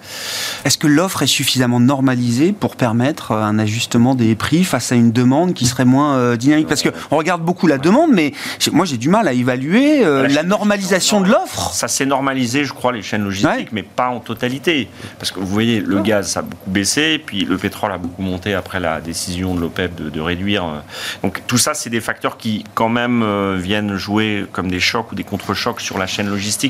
[0.65, 4.97] Est-ce que l'offre est suffisamment normalisée pour permettre euh, un ajustement des prix face à
[4.97, 6.67] une demande qui serait moins euh, dynamique?
[6.67, 8.33] Parce qu'on regarde beaucoup la demande, mais
[8.73, 11.73] moi j'ai du mal à évaluer euh, la, la normalisation de l'offre.
[11.73, 13.69] Ça s'est normalisé, je crois, les chaînes logistiques, ouais.
[13.71, 14.89] mais pas en totalité.
[15.19, 18.23] Parce que vous voyez, le gaz, ça a beaucoup baissé, puis le pétrole a beaucoup
[18.23, 20.83] monté après la décision de l'OPEP de, de, réduire.
[21.23, 23.25] Donc tout ça, c'est des facteurs qui, quand même,
[23.57, 26.64] viennent jouer comme des chocs ou des contre-chocs sur la chaîne logistique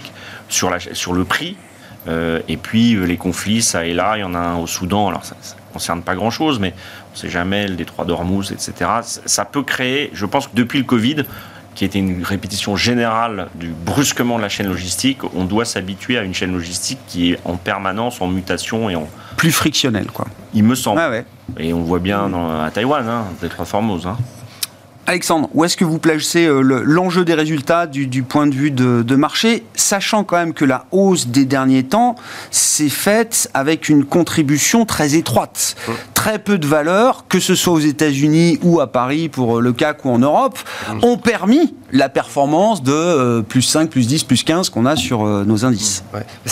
[0.48, 1.56] sur, la, sur le prix.
[2.06, 4.66] Euh, et puis euh, les conflits, ça et là, il y en a un au
[4.66, 5.08] Soudan.
[5.08, 6.74] Alors ça ne concerne pas grand-chose, mais
[7.10, 8.90] on ne sait jamais, le détroit d'Ormuz, etc.
[9.26, 11.24] Ça, peut créer, je pense que depuis le Covid,
[11.74, 16.22] qui était une répétition générale du brusquement de la chaîne logistique, on doit s'habituer à
[16.22, 19.08] une chaîne logistique qui est en permanence, en mutation et en...
[19.36, 20.26] Plus frictionnelle, quoi.
[20.52, 21.00] Il me semble.
[21.00, 21.24] Ah ouais.
[21.58, 24.06] Et on voit bien dans, à Taïwan, hein, Détroit Formose.
[24.06, 24.16] Hein.
[25.06, 28.70] Alexandre, où est-ce que vous placez euh, l'enjeu des résultats du, du, point de vue
[28.70, 32.14] de, de, marché, sachant quand même que la hausse des derniers temps
[32.50, 35.92] s'est faite avec une contribution très étroite, mmh.
[36.14, 40.04] très peu de valeurs, que ce soit aux États-Unis ou à Paris pour le CAC
[40.04, 41.04] ou en Europe, mmh.
[41.04, 45.24] ont permis la performance de euh, plus 5, plus 10, plus 15 qu'on a sur
[45.24, 46.04] euh, nos indices.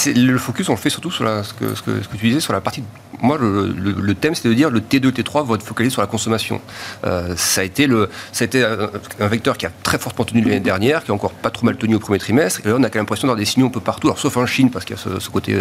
[0.07, 2.29] Le focus, on le fait surtout sur la, ce, que, ce, que, ce, que, tu
[2.29, 2.85] disais sur la partie
[3.21, 6.61] moi, le, thème, c'est de dire le T2, T3 vont être focalisés sur la consommation.
[7.05, 10.43] Euh, ça a été, le, ça a été un, vecteur qui a très fortement tenu
[10.43, 12.63] l'année dernière, qui a encore pas trop mal tenu au premier trimestre.
[12.65, 14.47] Et là, on a quand même l'impression d'avoir des signaux un peu partout, sauf en
[14.47, 15.57] Chine, parce qu'il y a ce, côté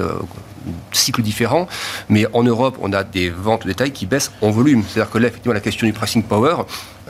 [0.67, 1.67] euh, cycle différent.
[2.09, 4.83] Mais en Europe, on a des ventes au détail qui baissent en volume.
[4.87, 6.55] C'est-à-dire que là, effectivement, la question du pricing power,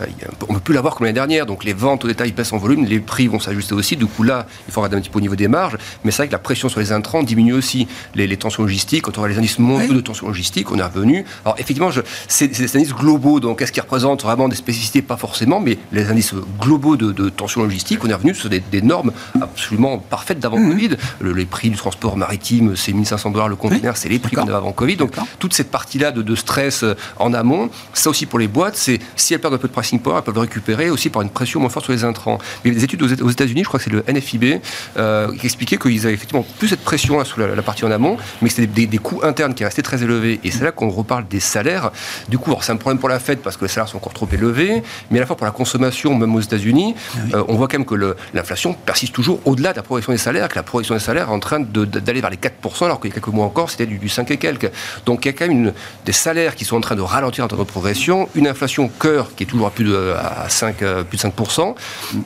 [0.02, 0.06] euh,
[0.48, 1.46] on ne peut plus l'avoir comme l'année dernière.
[1.46, 3.96] Donc les ventes au détail baissent en volume, les prix vont s'ajuster aussi.
[3.96, 5.78] Du coup, là, il faut regarder un petit peu au niveau des marges.
[6.04, 7.88] Mais c'est vrai que la pression sur les intrants diminue aussi.
[8.16, 11.26] Les, tensions logistiques, quand on voit les indices mondiaux de tensions logistiques, on est revenu.
[11.46, 11.90] Alors effectivement,
[12.28, 13.40] c'est des indices globaux.
[13.40, 15.02] Donc est-ce qu'ils représentent vraiment des spécificités?
[15.02, 15.60] Pas forcément.
[15.60, 20.40] Mais les indices globaux de, tensions logistiques, on est revenu sur des, normes absolument parfaites
[20.40, 20.70] d'avant mmh.
[20.72, 20.90] Covid.
[21.22, 24.54] les prix du transport maritime, c'est 1500 dollars le conteneur, c'est les prix qu'on avait
[24.54, 24.98] avant Covid.
[24.98, 28.76] Donc toute cette partie-là de, de, stress euh, en amont, ça aussi pour les boîtes,
[28.76, 31.22] c'est si elles perdent un peu de pricing power, elles peuvent le récupérer aussi par
[31.22, 32.38] une pression moins forte sur les intrants.
[32.64, 34.62] Mais les études aux États-Unis, je crois que c'est le NFIB,
[34.98, 38.18] euh, qui expliquait qu'ils avaient effectivement plus cette pression là, sur la, partie en amont,
[38.42, 40.40] mais que c'était des, coûts internes qui restaient très élevés.
[40.44, 41.92] Et c'est là qu'on reparle des salaires.
[42.30, 44.28] Du coup, c'est un problème pour la Fed parce que les salaires sont encore trop
[44.32, 46.96] élevés, mais à la fois pour la consommation, même aux États-Unis,
[47.34, 50.50] euh, on voit quand même que l'inflation persiste toujours au-delà de la progression des salaires,
[50.50, 53.12] que la progression des salaires est en train d'aller vers les 4%, alors qu'il y
[53.12, 54.72] a quelques mois encore, c'était du, 5 et quelques.
[55.06, 55.74] Donc il y a quand même
[56.06, 59.46] des salaires qui sont en train de ralentir notre progression, une inflation cœur qui est
[59.46, 61.76] toujours à plus de, à 5, euh, plus de 5%.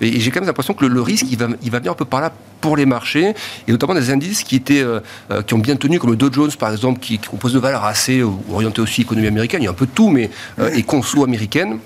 [0.01, 2.05] Et, j'ai quand même l'impression que le, risque, il va, il va venir un peu
[2.05, 3.33] par là pour les marchés,
[3.67, 6.31] et notamment des indices qui, étaient, euh, euh, qui ont bien tenu, comme le Dow
[6.31, 9.71] Jones par exemple, qui, compose de valeurs assez orientées aussi économie américaine, il y a
[9.71, 10.29] un peu de tout, mais
[10.73, 11.79] et conso américaine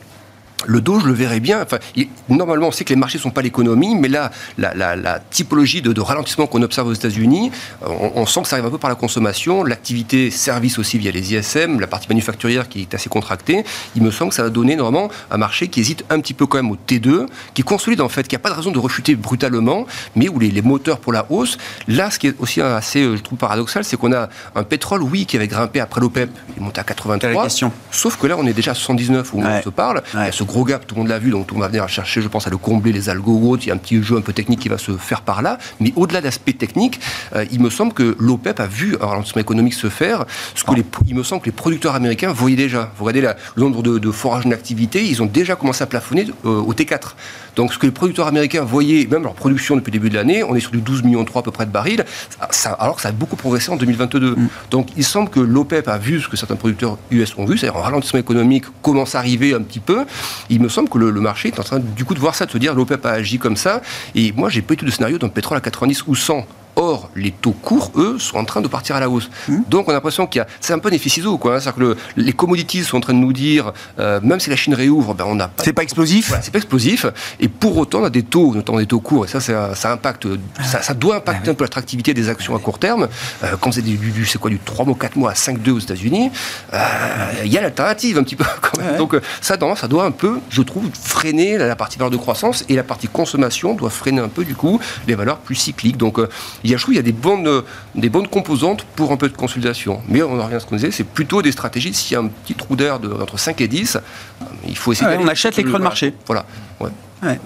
[0.65, 1.61] le dos, je le verrais bien.
[1.61, 1.77] Enfin,
[2.27, 6.01] normalement, on sait que les marchés ne sont pas l'économie, mais là, la, typologie de,
[6.01, 9.63] ralentissement qu'on observe aux États-Unis, on, sent que ça arrive un peu par la consommation,
[9.63, 13.63] l'activité service aussi via les ISM, la partie manufacturière qui est assez contractée.
[13.95, 16.45] Il me semble que ça va donner normalement un marché qui hésite un petit peu
[16.45, 19.15] quand même au T2, qui consolide en fait, qui n'a pas de raison de rechuter
[19.15, 21.57] brutalement, mais où les, moteurs pour la hausse.
[21.87, 25.25] Là, ce qui est aussi assez, je trouve, paradoxal, c'est qu'on a un pétrole, oui,
[25.25, 27.47] qui avait grimpé après l'OPEP, il monte à 83.
[27.91, 30.03] Sauf que là, on est déjà à 79 où on se parle
[30.49, 32.49] gros gap, tout le monde l'a vu, donc monde va venir chercher, je pense, à
[32.49, 34.79] le combler, les algos Il y a un petit jeu un peu technique qui va
[34.79, 35.59] se faire par là.
[35.79, 36.99] Mais au-delà d'aspect technique,
[37.35, 40.73] euh, il me semble que l'OPEP a vu un ralentissement économique se faire, ce que
[40.73, 42.91] les, il me semble que les producteurs américains voyaient déjà.
[42.97, 46.61] Vous regardez le nombre de, de forages d'activité, ils ont déjà commencé à plafonner euh,
[46.61, 47.13] au T4.
[47.55, 50.43] Donc ce que les producteurs américains voyaient, même leur production depuis le début de l'année,
[50.43, 52.05] on est sur du 12 millions 3 à peu près de barils,
[52.79, 54.35] alors que ça a beaucoup progressé en 2022.
[54.35, 54.49] Mm.
[54.71, 57.79] Donc il semble que l'OPEP a vu ce que certains producteurs US ont vu, c'est-à-dire
[57.79, 60.05] un ralentissement économique commence à arriver un petit peu.
[60.49, 62.51] Il me semble que le, marché est en train du coup de voir ça, de
[62.51, 63.81] se dire l'OPEP a agi comme ça.
[64.15, 66.45] Et moi, j'ai pas eu tout de scénario d'un pétrole à 90 ou 100
[66.81, 69.29] Or, les taux courts, eux, sont en train de partir à la hausse.
[69.49, 69.57] Mmh.
[69.67, 70.47] Donc, on a l'impression qu'il y a.
[70.61, 70.97] C'est un peu des
[71.37, 71.55] quoi.
[71.55, 71.59] Hein.
[71.59, 74.73] C'est-à-dire que les commodities sont en train de nous dire, euh, même si la Chine
[74.73, 75.61] réouvre, ben, on n'a pas.
[75.61, 76.33] C'est pas explosif?
[76.41, 77.05] C'est pas explosif.
[77.41, 80.25] Et pour autant, on a des taux, notamment des taux courts, et ça, ça, impacte.
[80.63, 83.09] Ça, doit impacter ah un peu l'attractivité des actions à court terme.
[83.43, 85.79] Euh, quand c'est du, du, c'est quoi, du 3 mois, 4 mois à 5,2 aux
[85.79, 86.31] États-Unis,
[86.73, 86.77] euh,
[87.43, 88.95] il y a l'alternative un petit peu quand même.
[88.95, 92.75] Donc, ça, ça doit un peu, je trouve, freiner la partie valeur de croissance et
[92.75, 95.97] la partie consommation doit freiner un peu, du coup, les valeurs plus cycliques.
[95.97, 96.19] Donc,
[96.63, 97.63] il y a, je trouve, il y a des bonnes
[97.95, 100.01] des bonnes composantes pour un peu de consolidation.
[100.07, 101.93] Mais on en revient à ce qu'on disait, c'est plutôt des stratégies.
[101.93, 103.97] S'il y a un petit trou d'air entre 5 et 10,
[104.67, 105.17] il faut essayer.
[105.19, 106.13] on achète les creux de marché.
[106.27, 106.45] Voilà.
[106.79, 107.39] Ouais.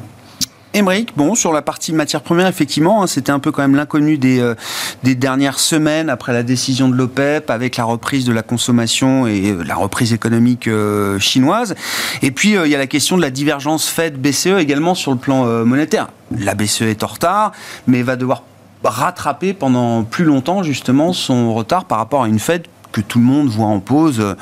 [0.75, 4.17] Émeric, bon, sur la partie matière première, effectivement, hein, c'était un peu quand même l'inconnu
[4.17, 4.55] des, euh,
[5.03, 9.51] des dernières semaines après la décision de l'OPEP, avec la reprise de la consommation et
[9.51, 11.75] euh, la reprise économique euh, chinoise.
[12.23, 15.45] Et puis, il y a la question de la divergence Fed-BCE également sur le plan
[15.63, 16.09] monétaire.
[16.31, 17.51] La BCE est en retard,
[17.85, 18.41] mais va devoir
[18.83, 23.25] rattraper pendant plus longtemps justement son retard par rapport à une fête que tout le
[23.25, 24.35] monde voit en pause euh,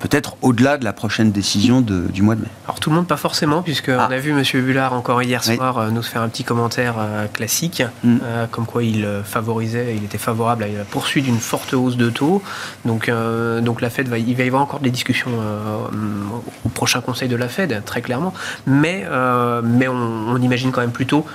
[0.00, 2.48] peut-être au-delà de la prochaine décision du mois de mai.
[2.66, 4.08] Alors tout le monde, pas forcément, puisque ah.
[4.08, 4.42] on a vu M.
[4.64, 8.18] Bullard encore hier soir euh, nous faire un petit commentaire euh, classique, mm.
[8.50, 12.42] comme quoi il favorisait, il était favorable à la poursuite d'une forte hausse de taux.
[12.84, 13.10] Donc,
[13.62, 15.30] donc la Fed, va, il va y avoir encore des discussions
[16.64, 18.32] au prochain conseil de la Fed, très clairement,
[18.66, 19.06] mais,
[19.62, 21.26] mais on, on, imagine quand même plutôt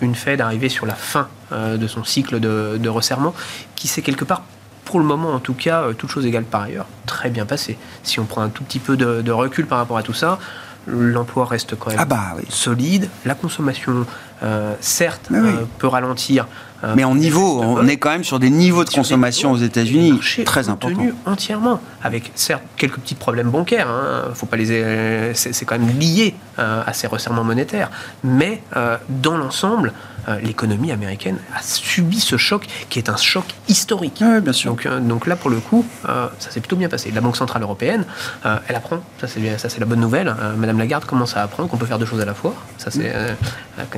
[0.00, 3.34] une Fed arriver sur la fin euh, de son cycle de, resserrement,
[3.74, 4.42] qui s'est quelque part
[4.88, 7.76] pour le moment en tout cas, euh, toute chose égale par ailleurs, très bien passé.
[8.04, 10.38] Si on prend un tout petit peu de, recul par rapport à tout ça,
[10.86, 14.06] l'emploi reste quand même ah bah solide, la consommation,
[14.42, 15.30] euh, certes,
[15.76, 16.46] peut ralentir.
[16.96, 20.68] Mais en niveau, on est quand même sur des niveaux de consommation aux États-Unis très
[20.68, 21.06] importants.
[21.26, 23.88] entièrement, avec certes quelques petits problèmes bancaires.
[23.88, 27.90] Hein, faut pas les, c'est quand même lié à ces resserrements monétaires.
[28.22, 28.62] Mais
[29.08, 29.92] dans l'ensemble,
[30.28, 34.22] euh, l'économie américaine a subi ce choc qui est un choc historique.
[34.42, 34.72] bien sûr.
[34.72, 37.10] Donc, euh, donc, là, pour le coup, euh, ça s'est plutôt bien passé.
[37.10, 38.04] La Banque Centrale Européenne,
[38.44, 40.34] elle apprend, ça c'est, ça c'est la bonne nouvelle.
[40.56, 42.54] Madame Lagarde commence à apprendre qu'on peut faire deux choses à la fois.
[42.76, 43.12] Ça, c'est,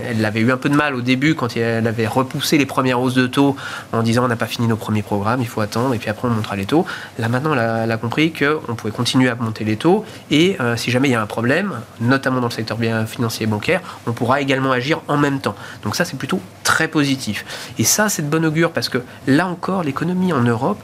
[0.04, 3.00] elle avait eu un peu de mal au début quand elle avait repoussé les premières
[3.00, 3.56] hausses de taux
[3.92, 6.26] en disant on n'a pas fini nos premiers programmes, il faut attendre et puis après
[6.28, 6.86] on montera les taux.
[7.18, 10.90] Là maintenant, elle a, compris qu'on pouvait continuer à monter les taux et euh, si
[10.90, 14.40] jamais il y a un problème, notamment dans le secteur financier et bancaire, on pourra
[14.40, 15.54] également agir en même temps.
[15.82, 17.44] Donc ça, c'est plutôt très positif.
[17.78, 20.78] Et ça, c'est de bon augure parce que là encore, l'économie en Europe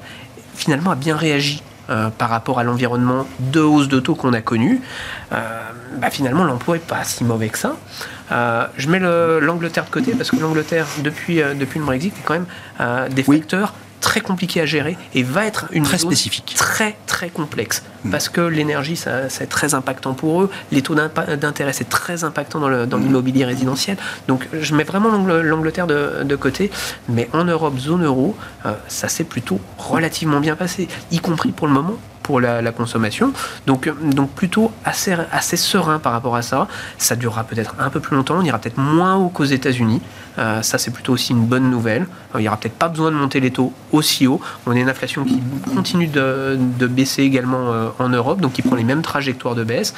[0.55, 4.40] finalement a bien réagi euh, par rapport à l'environnement de hausse de taux qu'on a
[4.40, 4.81] connu,
[5.33, 5.37] euh,
[5.99, 7.77] bah, finalement l'emploi n'est pas si mauvais que ça.
[8.33, 12.35] Euh, je mets l'Angleterre de côté parce que l'Angleterre, depuis, depuis le Brexit, est quand
[12.35, 13.72] même des facteurs
[14.06, 18.10] très compliqué à gérer et va être une très spécifique, très très complexe mm.
[18.12, 22.60] parce que l'énergie ça, c'est très impactant pour eux, les taux d'intérêt c'est très impactant
[22.60, 23.02] dans mm.
[23.02, 23.96] l'immobilier résidentiel.
[24.28, 25.10] Donc je mets vraiment
[25.42, 26.70] l'Angleterre de, côté,
[27.08, 31.66] mais en Europe zone euro, euh, ça s'est plutôt relativement bien passé, y compris pour
[31.66, 33.32] le moment pour la, consommation.
[33.66, 36.66] Donc, donc plutôt assez, assez serein par rapport à ça.
[36.98, 40.02] Ça durera peut-être un peu plus longtemps, on ira peut-être moins haut qu'aux États-Unis.
[40.38, 42.02] Euh, ça, c'est plutôt aussi une bonne nouvelle.
[42.34, 44.40] Euh, il n'y aura peut-être pas besoin de monter les taux aussi haut.
[44.66, 45.40] On a une inflation qui
[45.74, 49.64] continue de, de baisser également euh, en Europe, donc qui prend les mêmes trajectoires de
[49.64, 49.94] baisse.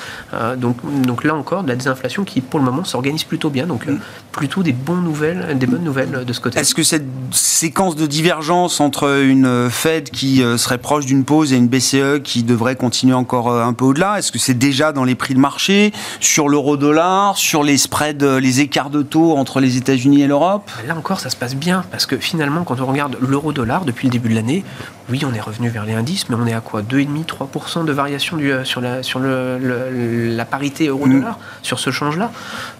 [0.56, 3.66] donc, donc là encore, de la désinflation qui, pour le moment, s'organise plutôt bien.
[3.66, 3.86] Donc
[4.32, 6.58] plutôt des, bonnes nouvelles, des bonnes nouvelles de ce côté.
[6.58, 11.56] Est-ce que cette séquence de divergence entre une Fed qui serait proche d'une pause et
[11.56, 15.14] une BCE qui devrait continuer encore un peu au-delà, est-ce que c'est déjà dans les
[15.14, 20.22] prix de marché, sur l'euro-dollar, sur les spreads, les écarts de taux entre les États-Unis
[20.22, 20.70] et l'Europe?
[20.86, 24.12] Là encore, ça se passe bien, parce que finalement, quand on regarde l'euro-dollar depuis le
[24.12, 24.64] début de l'année,
[25.10, 26.82] oui, on est revenu vers les indices, mais on est à quoi?
[26.82, 31.62] 2,5-3% de variation du, euh, sur, la, sur le, la parité euro-dollar, mm.
[31.62, 32.30] sur ce change-là.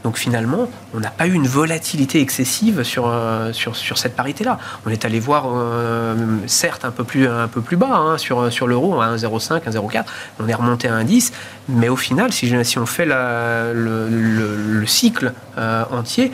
[0.04, 4.58] Donc finalement, on n'a pas eu une volatilité excessive sur, euh, sur, sur cette parité-là.
[4.84, 6.14] On est allé voir, euh,
[6.46, 10.04] certes, un peu plus, un peu plus bas hein, sur, sur l'euro, à 1,05, 1,04,
[10.40, 11.32] on est remonté à 1,10,
[11.68, 16.32] mais au final, si, si on fait la, le, le, cycle entier,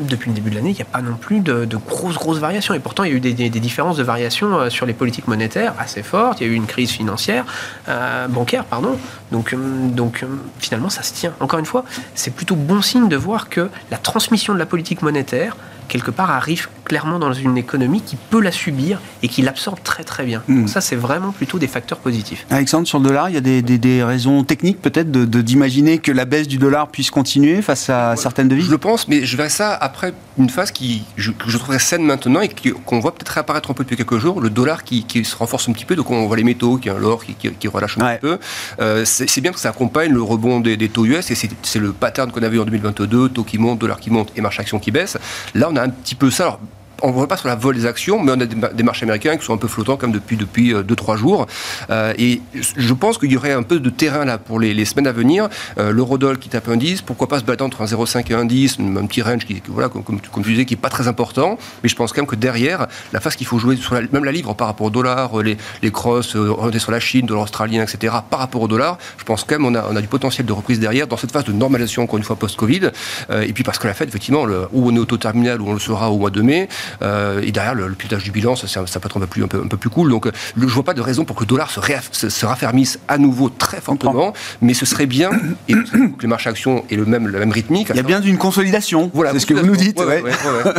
[0.00, 2.74] depuis le début de l'année, il n'y a pas non plus de, grosses, grosses variations.
[2.74, 5.28] Et pourtant, il y a eu des, des, des différences de variation sur les politiques
[5.28, 7.44] monétaire assez forte, il y a eu une crise financière,
[7.88, 8.96] euh, bancaire, pardon.
[9.30, 9.56] Donc, euh,
[9.88, 10.26] donc euh,
[10.58, 11.34] finalement, ça se tient.
[11.40, 15.02] Encore une fois, c'est plutôt bon signe de voir que la transmission de la politique
[15.02, 15.56] monétaire,
[15.88, 20.04] quelque part, arrive clairement dans une économie qui peut la subir et qui l'absorbe très
[20.04, 20.42] très bien.
[20.48, 20.60] Hmm.
[20.60, 22.46] Donc ça, c'est vraiment plutôt des facteurs positifs.
[22.50, 25.98] Alexandre, sur le dollar, il y a des, des, raisons techniques peut-être d'imaginer de, d'imaginer
[25.98, 28.66] que la baisse du dollar puisse continuer face à certaines devises?
[28.66, 31.78] Je le pense, mais je verrai ça après une phase qui, je, que je trouverais
[31.78, 32.48] saine maintenant et
[32.84, 35.68] qu'on voit peut-être réapparaître un peu depuis quelques jours, le dollar qui, qui, se renforce
[35.68, 38.20] un petit peu, donc on voit les métaux, qui l'or qui, qui, relâche un petit
[38.20, 38.38] peu.
[38.80, 41.92] Euh, c'est bien que ça accompagne le rebond des, des taux US et c'est le
[41.92, 44.90] pattern qu'on avait en 2022, taux qui monte, dollar qui monte et marché action qui
[44.90, 45.18] baisse.
[45.54, 46.44] Là, on a un petit peu ça.
[46.44, 46.60] Alors,
[47.02, 49.36] on ne voit pas sur la vol des actions, mais on a des, marchés américains
[49.36, 51.46] qui sont un peu flottants comme depuis depuis 2-3 euh, jours.
[51.90, 55.06] Euh, et je pense qu'il y aurait un peu de terrain là pour les, semaines
[55.06, 55.48] à venir.
[55.78, 58.44] Euh, L'eurodoll qui tape un 10, pourquoi pas se battre entre un 0,5 et un
[58.44, 61.58] 10, un petit range qui, voilà, comme, comme, tu disais, qui n'est pas très important.
[61.82, 64.32] Mais je pense quand même que derrière, la phase qu'il faut jouer sur même la
[64.32, 68.14] livre par rapport au dollar, les, les crosses orientés sur la Chine, dollar australien, etc.,
[68.28, 70.52] par rapport au dollar, je pense quand même on a, on a du potentiel de
[70.52, 72.90] reprise derrière dans cette phase de normalisation, encore une fois, post-Covid.
[73.30, 75.74] et puis parce que la Fed, effectivement, le, où on est au terminal, où on
[75.74, 76.68] le sera au mois de mai,
[77.02, 79.44] euh, et derrière, le, le, pilotage du bilan, ça, ça, peut être un peu, plus,
[79.44, 80.10] un, peu, un peu plus cool.
[80.10, 82.98] Donc, euh, je ne vois pas de raison pour que le dollar se, se, raffermisse
[83.08, 85.30] à nouveau très fortement, mais ce serait bien,
[85.68, 87.88] et que les marchés actions aient le même, la même rythmique.
[87.90, 90.00] Il y a bien d'une consolidation, voilà, c'est ce que vous nous dites.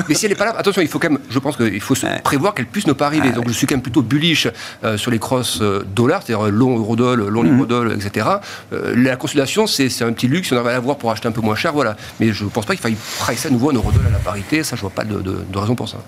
[0.08, 1.96] mais si elle n'est pas là, attention, il faut quand même, je pense qu'il faut
[1.96, 3.32] se prévoir qu'elle puisse ne pas arriver.
[3.32, 4.48] Donc, je suis quand même plutôt bullish
[4.84, 5.62] euh, sur les crosses
[5.96, 7.68] dollars, c'est-à-dire long euro-doll, long mmh.
[7.72, 8.28] euro etc.
[8.72, 11.56] la consolidation, c'est un petit luxe, on arrive à l'avoir pour acheter un peu moins
[11.56, 11.96] cher, voilà.
[12.20, 14.64] Mais je ne pense pas qu'il faille pricer à nouveau un euro-doll à la parité,
[14.64, 15.99] ça, je vois pas de, de, de raison pour ça.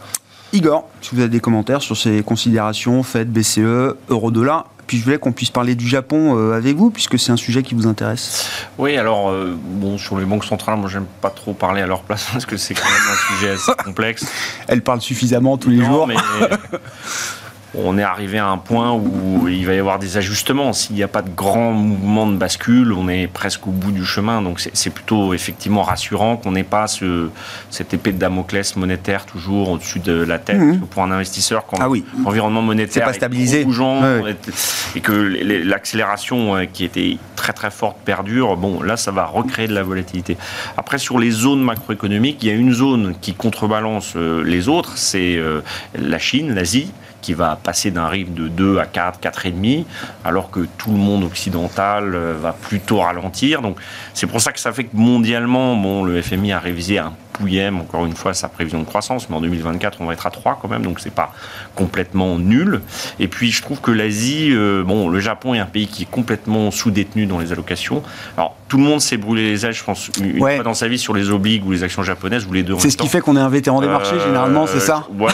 [0.54, 5.20] Igor, si vous avez des commentaires sur ces considérations, Fed, BCE, euro-dollar, puis je voulais
[5.20, 8.50] qu'on puisse parler du Japon euh, avec vous, puisque c'est un sujet qui vous intéresse.
[8.78, 12.02] Oui, alors, euh, bon, sur les banques centrales, moi, j'aime pas trop parler à leur
[12.02, 14.26] place, parce que c'est quand même un sujet assez complexe.
[14.68, 16.08] Elles parlent suffisamment tous les jours.
[16.08, 16.18] Mais
[17.74, 20.74] on est arrivé à un point où il va y avoir des ajustements.
[20.74, 24.06] S'il n'y a pas de grand mouvement de bascule, on est presque au bout du
[24.06, 24.42] chemin.
[24.42, 27.30] Donc c'est plutôt effectivement rassurant qu'on n'ait pas ce,
[27.70, 30.60] cette épée de Damoclès monétaire toujours au-dessus de la tête.
[30.60, 30.82] Mhm.
[30.82, 31.88] Pour un investisseur, quand ah
[32.24, 33.66] l'environnement monétaire est, stabilisé.
[34.96, 39.68] et que l'accélération euh, qui était très très forte perdure, bon là ça va recréer
[39.68, 40.38] de la volatilité.
[40.78, 44.98] Après sur les zones macroéconomiques, il y a une zone qui contrebalance euh, les autres,
[44.98, 45.62] c'est euh,
[45.96, 49.86] la Chine, l'Asie qui va passer d'un rythme de 2 à 4, 4,5,
[50.26, 53.62] alors que tout le monde occidental euh, va plutôt ralentir.
[53.62, 53.78] Donc
[54.14, 57.80] c'est pour ça que ça fait que mondialement, bon, le FMI a révisé un Pouillem,
[57.80, 60.60] encore une fois, sa prévision de croissance, mais en 2024, on va être à 3
[60.62, 61.34] quand même, donc c'est pas
[61.76, 62.82] complètement nul.
[63.20, 66.10] Et puis, je trouve que l'Asie, euh, bon, le Japon est un pays qui est
[66.12, 68.04] complètement sous-détenu dans les allocations.
[68.38, 70.56] Alors, tout le monde s'est brûlé les ailes, je pense, une Ouais.
[70.56, 72.90] fois dans sa vie sur les obligues ou les actions japonaises, ou les deux C'est
[72.90, 75.32] ce qui fait qu'on est un vétéran des marchés, Euh, généralement, c'est ça Ouais,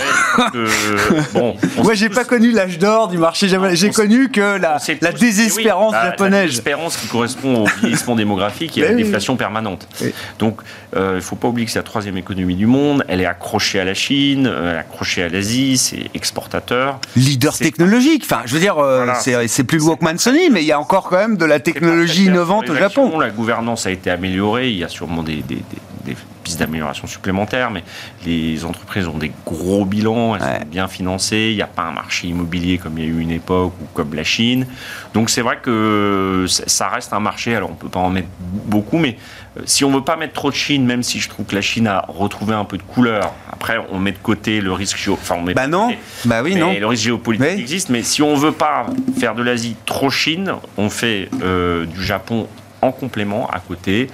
[0.54, 0.68] que,
[1.34, 1.56] bon.
[1.78, 3.76] on Moi, sait j'ai pas connu l'âge d'or du marché japonais.
[3.76, 6.46] J'ai connu que la, la tous- désespérance oui, la- La japonaise.
[6.50, 9.04] désespérance qui correspond au vieillissement démographique et à la Mais oui.
[9.04, 9.88] déflation permanente.
[10.02, 10.14] Oui.
[10.40, 10.62] Donc,
[10.96, 13.04] euh, il ne faut pas oublier que c'est la troisième économie du monde.
[13.08, 17.00] Elle est accrochée à la Chine, euh, elle est accrochée à l'Asie, c'est exportateur.
[17.16, 18.24] Leader technologique.
[18.26, 19.48] Enfin, je veux dire, euh, Voilà.
[19.48, 22.70] c'est plus Walkman Sony, mais il y a encore quand même de la technologie innovante
[22.70, 23.18] au Japon.
[23.20, 24.70] La gouvernance a été améliorée.
[24.70, 25.64] Il y a sûrement des, des- des-
[26.08, 27.84] des pistes d'amélioration supplémentaires, mais
[28.26, 30.60] les entreprises ont des gros bilans, elles Ouais.
[30.62, 31.50] sont bien financées.
[31.52, 33.86] Il n'y a pas un marché immobilier comme il y a eu une époque ou
[33.94, 34.66] comme la Chine.
[35.14, 37.56] Donc c'est vrai que ça reste un marché.
[37.56, 39.18] Alors on peut pas en mettre beaucoup, mais
[39.58, 41.62] euh, si on veut pas mettre trop de Chine, même si je trouve que la
[41.62, 45.14] Chine a retrouvé un peu de couleur, après on met de côté le risque géo.
[45.14, 46.00] Enfin, on met Bah non, côté.
[46.26, 46.74] bah oui, Mais non.
[46.80, 47.62] le risque géopolitique Oui.
[47.62, 48.86] existe, mais si on veut pas
[49.20, 52.48] faire de l'Asie trop Chine, on fait euh, du Japon
[52.82, 54.08] en complément à côté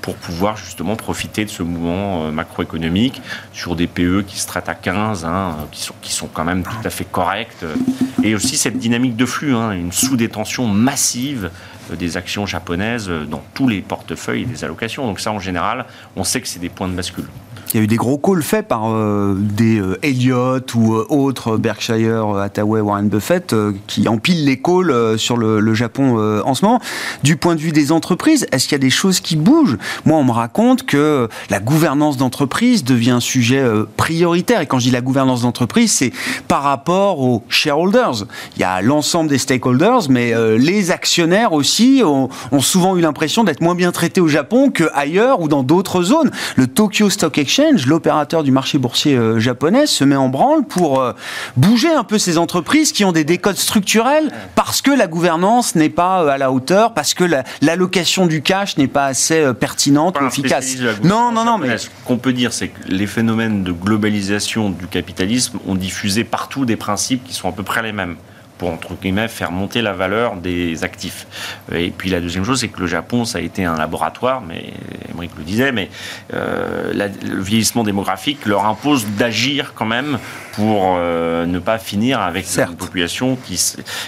[0.00, 3.20] pour pouvoir justement profiter de ce mouvement euh, macroéconomique
[3.52, 6.44] sur des PE qui se traitent à 15, hein, euh, qui, sont, qui sont quand
[6.44, 7.48] même tout à fait corrects.
[7.62, 7.74] euh,
[8.22, 11.50] Et aussi cette dynamique de flux, hein, une sous-détention massive
[11.90, 15.06] euh, des actions japonaises euh, dans tous les portefeuilles et des allocations.
[15.06, 17.26] Donc ça, en général, on sait que c'est des points de bascule.
[17.72, 21.06] Il y a eu des gros calls faits par euh, des euh, Elliott ou euh,
[21.08, 23.54] autres, Berkshire, Hathaway, Warren Buffett,
[23.86, 26.80] qui empilent les calls sur le, Japon en ce moment.
[27.22, 29.78] Du point de vue des entreprises, est-ce qu'il y a des choses qui bougent?
[30.04, 33.64] Moi, on me raconte que la gouvernance d'entreprise devient un sujet
[33.96, 34.60] prioritaire.
[34.60, 36.12] Et quand je dis la gouvernance d'entreprise, c'est
[36.46, 38.26] par rapport aux shareholders.
[38.56, 43.44] Il y a l'ensemble des stakeholders, mais les actionnaires aussi ont, ont souvent eu l'impression
[43.44, 46.30] d'être moins bien traités au Japon qu'ailleurs ou dans d'autres zones.
[46.56, 51.00] Le Tokyo Stock Exchange, l'opérateur du marché boursier euh, japonais, se met en branle pour
[51.00, 51.12] euh,
[51.56, 55.88] bouger un peu ces entreprises qui ont des décodes structurels parce que la gouvernance n'est
[55.88, 60.14] pas euh, à la hauteur, parce que la- l'allocation du cash n'est pas assez pertinente
[60.14, 60.76] pas ou efficace.
[61.04, 61.78] Non, non, non, mais.
[61.78, 66.64] Ce qu'on peut dire, c'est que les phénomènes de globalisation du capitalisme ont diffusé partout
[66.64, 68.16] des principes qui sont à peu près les mêmes
[68.62, 71.26] pour, entre guillemets, faire monter la valeur des actifs.
[71.74, 74.72] Et puis la deuxième chose, c'est que le Japon, ça a été un laboratoire, mais
[75.10, 75.90] Émeric le disait, mais
[76.32, 80.16] euh, la- le vieillissement démographique leur impose d'agir quand même
[80.52, 82.70] pour euh, ne pas finir avec Certes.
[82.70, 83.54] une population qui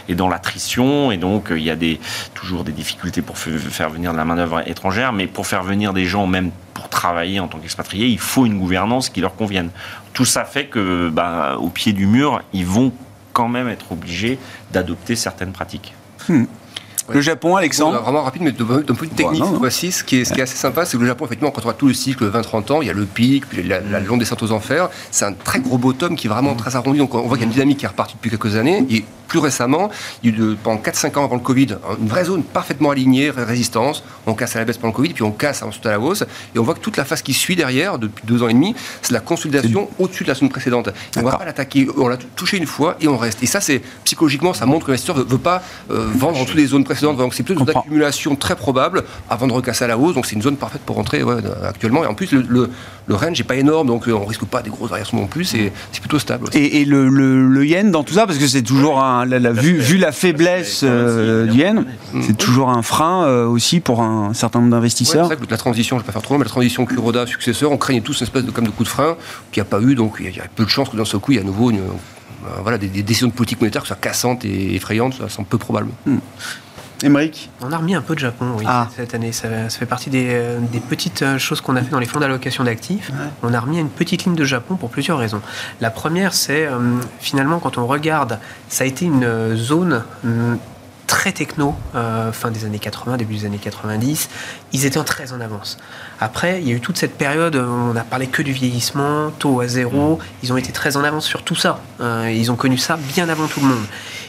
[0.09, 1.99] est dans l'attrition et donc il y a des,
[2.35, 6.05] toujours des difficultés pour faire venir de la main-d'œuvre étrangère, mais pour faire venir des
[6.05, 9.71] gens, même pour travailler en tant qu'expatriés, il faut une gouvernance qui leur convienne.
[10.13, 12.93] Tout ça fait que, bah, au pied du mur, ils vont
[13.35, 14.39] quand même être obligés
[14.73, 15.93] d'adopter certaines pratiques.
[17.13, 20.17] Le Japon, Alexandre vraiment rapide, mais d'un point de vue technique, cette fois-ci, ce qui
[20.21, 21.87] est, ce qui est assez sympa, c'est que le Japon, effectivement, quand on voit tout
[21.89, 24.53] le cycle 20-30 ans, il y a le pic, puis la, la longue descente aux
[24.53, 24.89] enfers.
[25.11, 26.99] C'est un très gros bottom qui est vraiment très arrondi.
[26.99, 28.85] Donc, on voit qu'il y a une dynamique qui est repartie depuis quelques années.
[28.91, 29.91] Et plus récemment,
[30.23, 32.91] il y a eu de- pendant 4-5 ans avant le Covid, une vraie zone parfaitement
[32.91, 34.05] alignée, ré- résistance.
[34.27, 36.25] On casse à la baisse pendant le Covid, puis on casse ensuite à la hausse.
[36.55, 38.75] Et on voit que toute la phase qui suit derrière, depuis deux ans et demi,
[39.03, 40.89] c'est la consolidation au-dessus de la zone précédente.
[40.89, 41.89] Et on ne va pas l'attaquer.
[41.97, 43.43] On l'a touché une fois et on reste.
[43.43, 46.55] Et ça, c'est psychologiquement, ça montre que l'investisseur ne veut pas euh, vendre dans toutes
[46.57, 46.94] les zones précédentes.
[47.03, 50.15] Donc, c'est plutôt une d'accumulation très probable avant de recasser à la hausse.
[50.15, 51.37] Donc, c'est une zone parfaite pour rentrer ouais,
[51.67, 52.05] actuellement.
[52.05, 52.71] Et en plus, le, le,
[53.07, 55.45] le range n'est pas énorme, donc euh, on risque pas des grosses variations non plus.
[55.45, 56.47] C'est c'est plutôt stable.
[56.49, 56.59] aussi.
[56.59, 59.39] Et, et le, le- le yen dans tout ça, parce que c'est toujours un, la,
[59.39, 61.85] la- vu, vu la faiblesse euh, du yen,
[62.23, 65.27] c'est toujours un frein euh, aussi pour un certain nombre Ouais, d'investisseurs.
[65.29, 66.85] c'est vrai que la transition, je ne vais pas faire trop long, mais la transition
[66.87, 69.17] Kuroda successeur, on craignait tous une espèce de, comme de coup de frein
[69.53, 70.89] qu'il n'y a pas eu, donc il y, a- il y a peu de chances
[70.89, 71.81] que d'un seul coup, il y a à nouveau une,
[72.63, 75.59] voilà, des, des décisions de politique monétaire qui soient cassantes et effrayantes, ça semble peu
[75.59, 75.89] probable.
[77.05, 78.89] Émeric On a remis un peu de Japon, oui, Ah.
[78.97, 79.33] cette année.
[79.33, 82.07] Ça, ça fait partie des, euh, des petites euh, choses qu'on a fait dans les
[82.07, 83.11] fonds d'allocation d'actifs.
[83.43, 85.43] On a remis une petite ligne de Japon pour plusieurs raisons.
[85.81, 86.79] La première, c'est euh,
[87.21, 88.39] finalement quand on regarde,
[88.69, 90.59] ça a été une zone hum,
[91.07, 94.29] très techno, euh, fin des années 80, début des années 90.
[94.73, 95.77] Ils étaient en très en avance.
[96.21, 99.31] Après, il y a eu toute cette période, où on a parlé que du vieillissement,
[99.39, 100.19] taux à zéro.
[100.43, 101.81] Ils ont été très en avance sur tout ça.
[102.01, 103.85] Euh, ils ont connu ça bien avant tout le monde.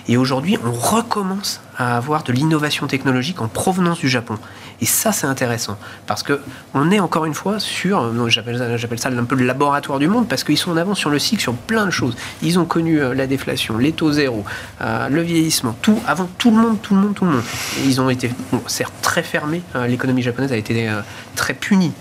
[0.08, 4.38] Et aujourd'hui, on recommence à avoir de l'innovation technologique en provenance du Japon.
[4.82, 5.78] Et ça, c'est intéressant.
[6.06, 6.42] Parce que
[6.74, 10.08] on est encore une fois sur, euh, j'appelle ça, ça un peu le laboratoire du
[10.08, 12.16] monde, parce qu'ils sont en avance sur le cycle sur plein de choses.
[12.42, 14.44] Ils ont connu euh, la déflation, les taux zéro,
[14.82, 17.44] euh, le vieillissement, tout, avant tout le monde, tout le monde, tout le monde.
[17.86, 18.32] Ils ont été,
[18.68, 19.62] certes, très fermés.
[19.88, 20.90] L'économie japonaise a été
[21.36, 21.92] très punie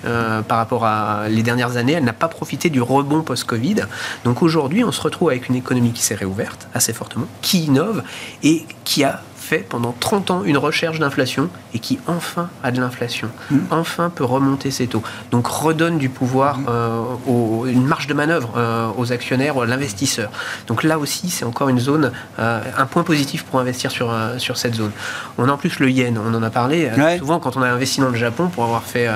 [0.48, 1.92] par rapport à les dernières années.
[1.92, 3.76] Elle n'a pas profité du rebond post-Covid.
[4.24, 8.02] Donc aujourd'hui, on se retrouve avec une économie qui s'est réouverte assez fortement, qui innove
[8.42, 12.80] et qui a fait pendant 30 ans une recherche d'inflation et qui enfin a de
[12.80, 13.58] l'inflation, mm.
[13.70, 15.02] enfin peut remonter ses taux.
[15.30, 16.66] Donc redonne du pouvoir, mm.
[16.68, 20.30] euh, une marge de manœuvre euh, aux actionnaires, à l'investisseur.
[20.66, 24.56] Donc là aussi, c'est encore une zone, euh, un point positif pour investir sur, sur
[24.56, 24.92] cette zone.
[25.38, 26.90] On a en plus le yen, on en a parlé.
[27.18, 29.08] Souvent, quand on a investi dans le Japon, pour avoir fait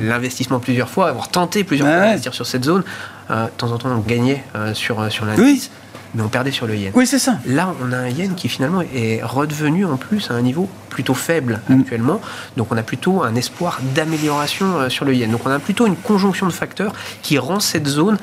[0.00, 2.82] l'investissement plusieurs fois, avoir tenté plusieurs fois d'investir sur cette zone,
[3.30, 4.44] de temps en temps, on gagnait
[4.74, 5.70] sur, sur l'indice
[6.16, 6.92] mais on perdait sur le yen.
[6.94, 7.38] Oui, c'est ça.
[7.46, 11.14] Là, on a un yen qui finalement est redevenu en plus à un niveau plutôt
[11.14, 11.80] faible mm.
[11.80, 12.20] actuellement.
[12.56, 15.30] Donc on a plutôt un espoir d'amélioration euh, sur le yen.
[15.30, 18.16] Donc on a plutôt une conjonction de facteurs qui rend cette zone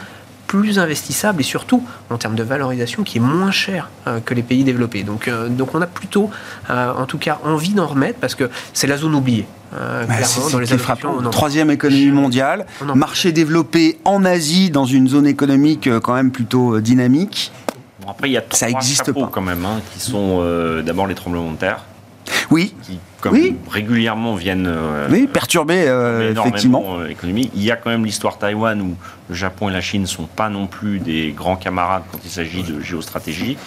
[0.48, 4.44] plus investissable et surtout en termes de valorisation qui est moins chère euh, que les
[4.44, 5.04] pays développés.
[5.04, 6.32] Donc, euh, donc on a plutôt,
[6.70, 9.46] en tout cas, envie d'en remettre parce que c'est la zone oubliée.
[9.72, 11.22] clairement, dans les frappant.
[11.30, 12.66] Troisième économie mondiale,
[12.96, 17.52] marché développé en Asie dans une zone économique quand même plutôt dynamique
[18.08, 19.30] après, il y a trois ça existe pas.
[19.32, 21.84] quand même, hein, qui sont euh, d'abord les tremblements de terre.
[22.52, 22.74] Oui.
[22.84, 23.38] Qui, comme
[23.70, 27.50] régulièrement viennent euh, oui, perturber euh, effectivement l'économie.
[27.56, 28.96] Il y a quand même l'histoire Taïwan où
[29.30, 32.30] le Japon et la Chine ne sont pas non plus des grands camarades quand il
[32.30, 33.58] s'agit de géostratégie.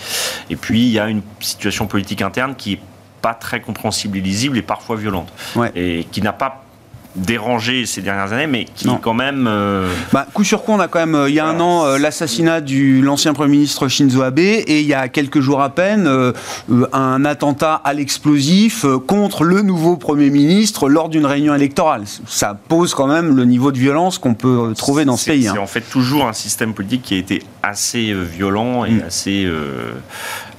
[0.51, 2.81] Et puis il y a une situation politique interne qui est
[3.23, 5.33] pas très compréhensible et lisible et parfois violente.
[5.75, 6.66] Et qui n'a pas
[7.17, 9.47] dérangé ces dernières années, mais qui quand même.
[9.49, 11.85] Euh, bah, coup sur coup, on a quand même, euh, il y a un an,
[11.85, 15.71] euh, l'assassinat de l'ancien Premier ministre Shinzo Abe, et il y a quelques jours à
[15.71, 16.09] peine,
[16.93, 22.05] un attentat à l'explosif contre le nouveau Premier ministre lors d'une réunion électorale.
[22.27, 25.49] Ça pose quand même le niveau de violence qu'on peut trouver dans ce pays.
[25.49, 25.53] Hein.
[25.55, 29.03] C'est en fait toujours un système politique qui a été assez violent et mm.
[29.07, 29.49] assez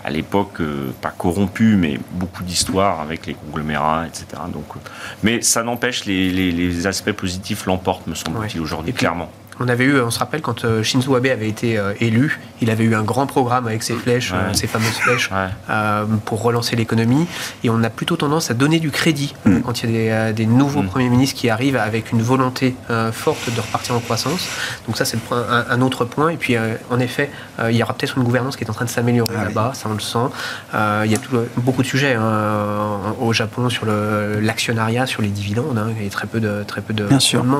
[0.07, 4.41] à l'époque, euh, pas corrompu, mais beaucoup d'histoires avec les conglomérats, etc.
[4.53, 4.79] Donc, euh,
[5.21, 9.29] mais ça n'empêche, les, les, aspects positifs l'emportent, me semble-t-il, aujourd'hui, clairement.
[9.59, 12.69] On avait eu, on se rappelle quand euh, Shinzo Abe avait été euh, élu, il
[12.69, 15.29] avait eu un grand programme avec ses flèches, euh, ses fameuses flèches,
[16.25, 17.25] pour relancer l'économie.
[17.63, 19.61] Et on a plutôt tendance à donner du crédit mm.
[19.61, 20.87] quand il y a des, nouveaux mm.
[20.87, 22.75] premiers ministres qui arrivent avec une volonté
[23.11, 24.47] forte de repartir en croissance.
[24.85, 26.29] Donc ça, c'est un, autre point.
[26.29, 26.55] Et puis,
[26.89, 27.29] en effet,
[27.69, 29.89] il y aura peut-être une gouvernance qui est en train de s'améliorer ah là-bas, ça
[29.89, 30.29] on le sent.
[30.73, 31.19] il y a
[31.57, 35.77] beaucoup de sujets hein, au Japon sur l'actionnariat, sur les dividendes.
[35.77, 35.93] Hein.
[35.97, 37.07] il y a très peu de très peu de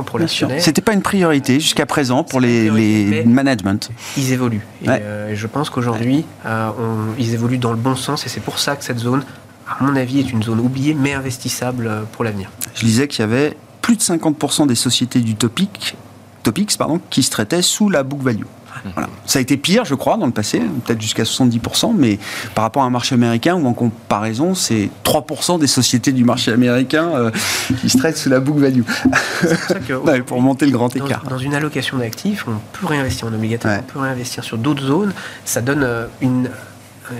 [0.05, 0.61] pour l'actionnaire.
[0.61, 4.65] C'était pas une priorité jusqu'à présent pour les, les management Ils évoluent.
[4.87, 6.69] Euh, et, je pense qu'aujourd'hui, euh,
[7.17, 9.23] ils évoluent dans le bon sens et c'est pour ça que cette zone,
[9.67, 12.49] à mon avis, est une zone oubliée mais investissable euh, pour l'avenir.
[12.75, 15.95] Je disais qu'il y avait plus de 50% des sociétés du Topic,
[16.43, 18.45] Topics pardon, qui se traitaient sous la book value.
[19.25, 22.19] Ça a été pire, je crois, dans le passé, peut-être jusqu'à 70%, mais
[22.55, 26.51] par rapport à un marché américain, où en comparaison, c'est 3% des sociétés du marché
[26.51, 27.31] américain euh,
[27.81, 28.83] qui se traitent sous la book value.
[29.87, 31.23] Pour, pour monter le grand écart.
[31.29, 35.13] Dans, une allocation d'actifs, on peut réinvestir en obligataire, on peut réinvestir sur d'autres zones.
[35.45, 36.49] Ça donne euh, une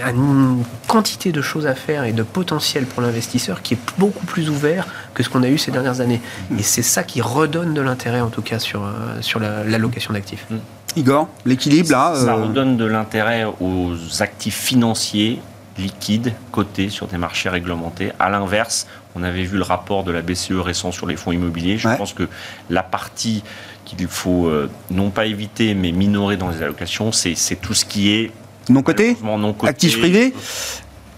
[0.06, 4.50] une quantité de choses à faire et de potentiel pour l'investisseur qui est beaucoup plus
[4.50, 6.22] ouvert que ce qu'on a eu ces dernières années.
[6.58, 10.46] Et c'est ça qui redonne de l'intérêt, en tout cas, sur, euh, sur l'allocation d'actifs.
[10.50, 10.58] Mm.
[10.96, 15.40] Igor, l'équilibre là Ça euh, redonne de l'intérêt aux actifs financiers
[15.78, 18.12] liquides cotés sur des marchés réglementés.
[18.20, 21.78] À l'inverse, on avait vu le rapport de la BCE récent sur les fonds immobiliers.
[21.78, 22.28] Je pense que
[22.70, 23.44] la partie
[23.86, 28.12] qu'il faut euh, non pas éviter mais minorer dans les allocations, c'est tout ce qui
[28.12, 28.32] est
[28.70, 30.34] non coté, non coté Actifs privés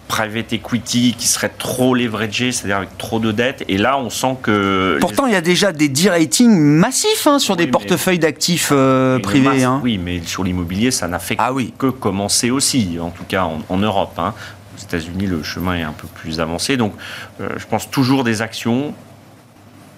[0.09, 3.63] private equity qui serait trop leveragé, c'est-à-dire avec trop de dettes.
[3.69, 4.97] Et là, on sent que...
[4.99, 9.63] Pourtant, il y a déjà des de-ratings massifs hein, sur des portefeuilles d'actifs euh, privés.
[9.63, 9.79] Hein.
[9.83, 13.77] Oui, mais sur l'immobilier, ça n'a fait ah que commencer aussi, en tout cas en,
[13.77, 14.17] Europe.
[14.17, 14.33] Hein.
[14.75, 16.75] Aux États-Unis, le chemin est un peu plus avancé.
[16.75, 16.93] Donc,
[17.39, 18.95] euh, je pense toujours des actions.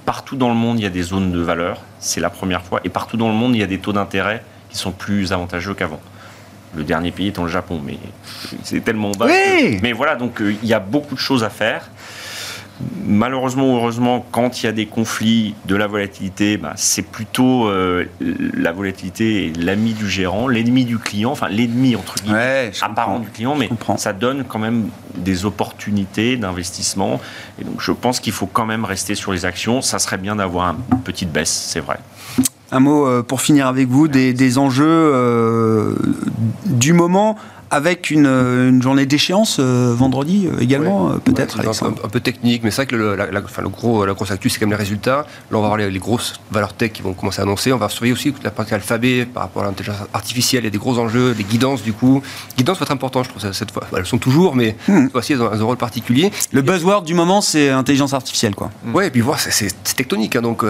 [0.06, 1.82] Partout dans le monde, il y a des zones de valeur.
[2.00, 2.82] C'est la première fois.
[2.84, 5.74] Et partout dans le monde, il y a des taux d'intérêt qui sont plus avantageux
[5.74, 6.02] qu'avant.
[6.76, 7.98] Le dernier pays étant le Japon, mais
[8.64, 9.28] c'est tellement bas.
[9.82, 11.90] Mais voilà, donc euh, il y a beaucoup de choses à faire.
[13.06, 17.68] Malheureusement ou heureusement, quand il y a des conflits, de la volatilité, bah, c'est plutôt
[17.68, 23.30] euh, la volatilité l'ami du gérant, l'ennemi du client, enfin l'ennemi entre guillemets apparent du
[23.30, 27.20] client, mais ça donne quand même des opportunités d'investissement.
[27.60, 29.82] Et donc je pense qu'il faut quand même rester sur les actions.
[29.82, 32.00] Ça serait bien d'avoir une petite baisse, c'est vrai.
[32.74, 35.96] Un mot euh, pour finir avec vous des, enjeux euh,
[36.66, 37.36] du moment
[37.72, 42.70] avec une, une journée d'échéance euh, vendredi euh, également, euh, peut-être un, peu technique, mais
[42.70, 44.84] c'est vrai que le, la, enfin, le, gros, la grosse actu, c'est quand même les
[44.84, 45.26] résultats.
[45.50, 47.72] Là, on va voir les, grosses valeurs tech qui vont commencer à annoncer.
[47.72, 50.64] On va surveiller aussi la partie alphabet par rapport à l'intelligence artificielle.
[50.64, 52.22] Il y a des gros enjeux, des guidances du coup.
[52.58, 53.84] Guidance va être important, je trouve, cette fois.
[53.96, 55.04] elles sont toujours, mais hmm.
[55.04, 56.30] cette fois-ci, elles ont un rôle particulier.
[56.52, 58.70] Le buzzword du moment, c'est intelligence artificielle, quoi.
[58.84, 58.96] Hmm.
[58.96, 60.36] Ouais, et puis voir, c'est tectonique.
[60.36, 60.66] Hein, donc,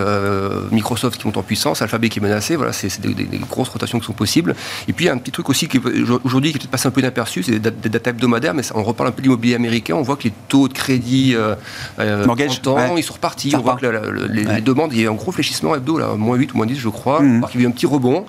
[0.72, 4.06] Microsoft qui monte en puissance, Alphabet qui est menacé, voilà, c'est des, grosses rotations qui
[4.06, 4.56] sont possibles.
[4.88, 5.80] Et puis, il y a un petit truc aussi qui
[6.24, 9.10] aujourd'hui qui est peut-être passé un peu inaperçues, c'est des, datas hebdomadaires, mais on reparle
[9.10, 11.56] un peu de l'immobilier américain, on voit que les taux de crédit euh,
[12.00, 12.26] euh
[12.62, 13.54] temps, ils sont repartis.
[13.56, 16.54] on voit que les, demandes, il y a un gros fléchissement hebdo, là, moins 8
[16.54, 17.46] ou moins 10, je crois, mmh.
[17.50, 18.26] qu'il y a eu un petit rebond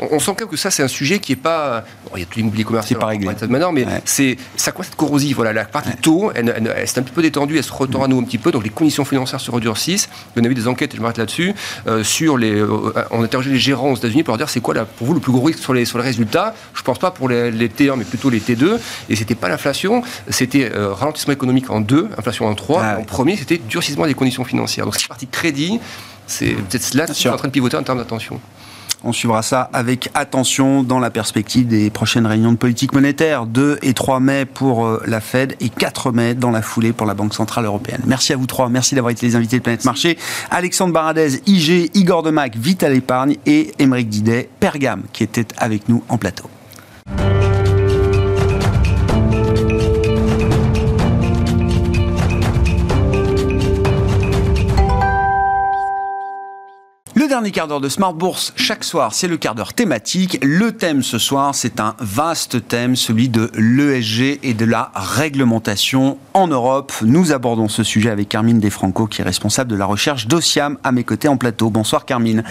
[0.00, 1.84] on, sent quand même que ça, c'est un sujet qui est pas.
[2.14, 3.28] il y a tout l'immobilier commercial, pas réglé.
[3.48, 5.36] Maintenant, mais c'est ça quoi cette corrosive.
[5.36, 6.46] Voilà, la partie taux, elle,
[6.86, 8.52] s'est un petit peu détendue, elle se retend à nous un petit peu.
[8.52, 10.08] Donc les conditions financières se redurcissent.
[10.36, 11.54] On a vu des enquêtes, je m'arrête là-dessus,
[11.86, 12.52] euh, sur les.
[12.52, 15.14] Euh, on a interrogé les gérants aux États-Unis pour leur dire c'est quoi pour vous
[15.14, 16.54] le plus gros risque sur les sur les résultats.
[16.74, 18.78] Je pense pas pour les, T1, mais plutôt les T2.
[19.08, 22.82] Et c'était pas l'inflation, c'était euh, ralentissement économique en 2, inflation en 3.
[22.82, 24.84] Ah en premier, c'était durcissement des conditions financières.
[24.84, 25.80] Donc cette partie crédit,
[26.26, 28.40] c'est peut-être là qui est en train de pivoter en termes d'attention.
[29.02, 33.46] On suivra ça avec attention dans la perspective des prochaines réunions de politique monétaire.
[33.46, 37.06] 2 et 3 mai pour euh, la Fed et 4 mai dans la foulée pour
[37.06, 38.02] la Banque Centrale Européenne.
[38.06, 38.68] Merci à vous trois.
[38.68, 40.18] Merci d'avoir été les invités de Planète Marché.
[40.50, 45.88] Alexandre Baradez, IG, Igor Demac, Vite à l'épargne et Émeric Didet, Pergame, qui était avec
[45.88, 46.50] nous en plateau.
[57.28, 60.38] Dernier quart d'heure de Smart Bourse, chaque soir, c'est le quart d'heure thématique.
[60.42, 66.16] Le thème ce soir, c'est un vaste thème, celui de l'ESG et de la réglementation
[66.34, 66.92] en Europe.
[67.02, 70.92] Nous abordons ce sujet avec Carmine Defranco, qui est responsable de la recherche d'Ociam à
[70.92, 71.68] mes côtés en plateau.
[71.68, 72.42] Bonsoir Carmine.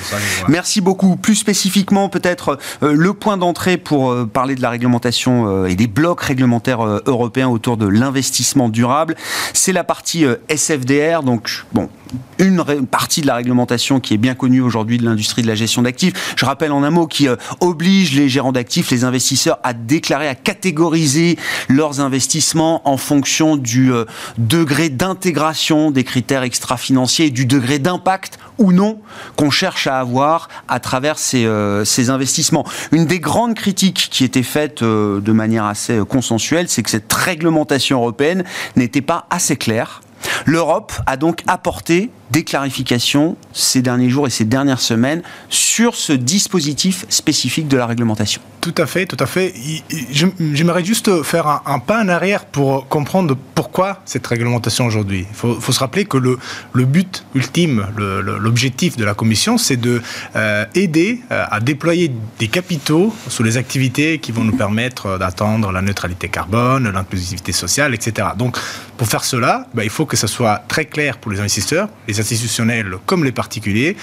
[0.50, 1.16] Merci beaucoup.
[1.16, 5.76] Plus spécifiquement, peut-être euh, le point d'entrée pour euh, parler de la réglementation euh, et
[5.76, 9.16] des blocs réglementaires européens autour de l'investissement durable.
[9.54, 11.24] C'est la partie SFDR.
[11.24, 11.90] Donc, bon,
[12.38, 15.82] une partie de la réglementation qui est bien connue aujourd'hui de l'industrie de la gestion
[15.82, 16.34] d'actifs.
[16.36, 20.28] Je rappelle en un mot qui euh, oblige les gérants d'actifs, les investisseurs à déclarer,
[20.28, 21.38] à catégoriser
[21.68, 24.06] leurs investissements en fonction du euh,
[24.38, 29.00] degré d'intégration des critères extra-financiers et du degré d'impact ou non
[29.36, 32.66] qu'on cherche à avoir à travers ces, euh, ces, investissements.
[32.92, 38.00] Une des grandes critiques qui était faite de manière assez consensuelle, c'est que cette réglementation
[38.00, 38.44] européenne
[38.76, 40.02] n'était pas assez claire
[40.46, 46.14] L'Europe a donc apporté des clarifications ces derniers jours et ces dernières semaines sur ce
[46.14, 48.42] dispositif spécifique de la réglementation.
[48.62, 49.54] Tout à fait, tout à fait.
[50.12, 55.26] J'aimerais juste faire un, pas en arrière pour comprendre pourquoi cette réglementation aujourd'hui.
[55.30, 56.38] Il faut, se rappeler que le,
[56.86, 60.02] but ultime, l'objectif de la Commission, c'est de
[60.36, 65.72] euh, aider euh, à déployer des capitaux sur les activités qui vont nous permettre d'atteindre
[65.72, 68.30] la neutralité carbone, l'inclusivité sociale, etc.
[68.38, 68.58] Donc,
[68.98, 72.19] pour faire cela, bah, il faut que ça soit très clair pour les investisseurs, les
[72.20, 73.96] institutionnels comme les particuliers,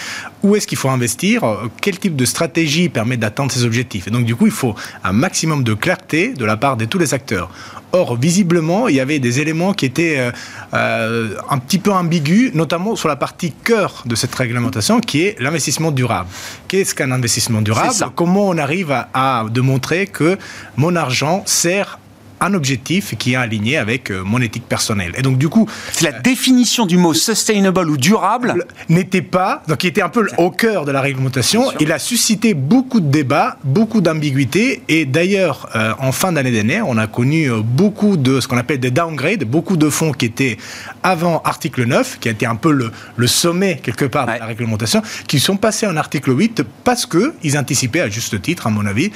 [0.42, 1.42] où est-ce qu'il faut investir,
[1.80, 4.08] quel type de stratégie permet d'atteindre ces objectifs?
[4.08, 6.98] Et donc, du coup, il faut un maximum de clarté de la part de tous
[6.98, 7.50] les acteurs.
[7.92, 10.30] Or, visiblement, il y avait des éléments qui étaient euh,
[10.74, 15.40] euh, un petit peu ambigus, notamment sur la partie cœur de cette réglementation, qui est
[15.40, 16.28] l'investissement durable.
[16.68, 17.94] Qu'est-ce qu'un investissement durable?
[18.14, 20.36] Comment on arrive à, à démontrer que
[20.76, 21.98] mon argent sert
[22.40, 25.12] un objectif qui est aligné avec euh, mon éthique personnelle.
[25.16, 25.68] Et donc du coup,
[26.02, 30.26] la euh, définition du mot sustainable ou durable n'était pas, donc il était un peu
[30.38, 31.70] au cœur de la réglementation.
[31.80, 34.82] Il a suscité beaucoup de débats, beaucoup d'ambiguïté.
[34.88, 38.80] Et d'ailleurs, euh, en fin d'année dernière, on a connu beaucoup de ce qu'on appelle
[38.80, 40.58] des downgrades, beaucoup de fonds qui étaient
[41.02, 44.46] avant article 9, qui a été un peu le, le sommet quelque part de la
[44.46, 48.70] réglementation, qui sont passés en article 8 parce que ils anticipaient à juste titre, à
[48.70, 49.10] mon avis,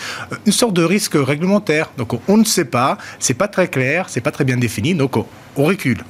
[0.47, 1.91] une sorte de risque réglementaire.
[1.99, 5.16] Donc on ne sait pas c'est pas très clair, c'est pas très bien défini, donc
[5.16, 6.03] on, recule.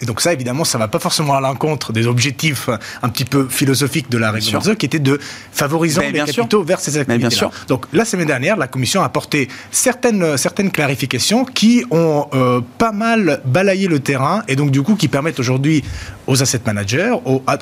[0.00, 2.68] Et donc ça, évidemment, ça va pas forcément à l'encontre des objectifs
[3.02, 5.20] un petit peu philosophiques de la réglementation, qui était de
[5.52, 7.36] favoriser les capitaux vers ces activités.
[7.68, 12.90] Donc la semaine dernière, la Commission a apporté certaines, certaines clarifications qui ont euh, pas
[12.90, 15.84] mal balayé le terrain et donc du coup qui permettent aujourd'hui
[16.26, 17.14] aux asset managers,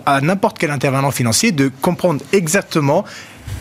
[0.07, 3.05] à n'importe quel intervenant financier de comprendre exactement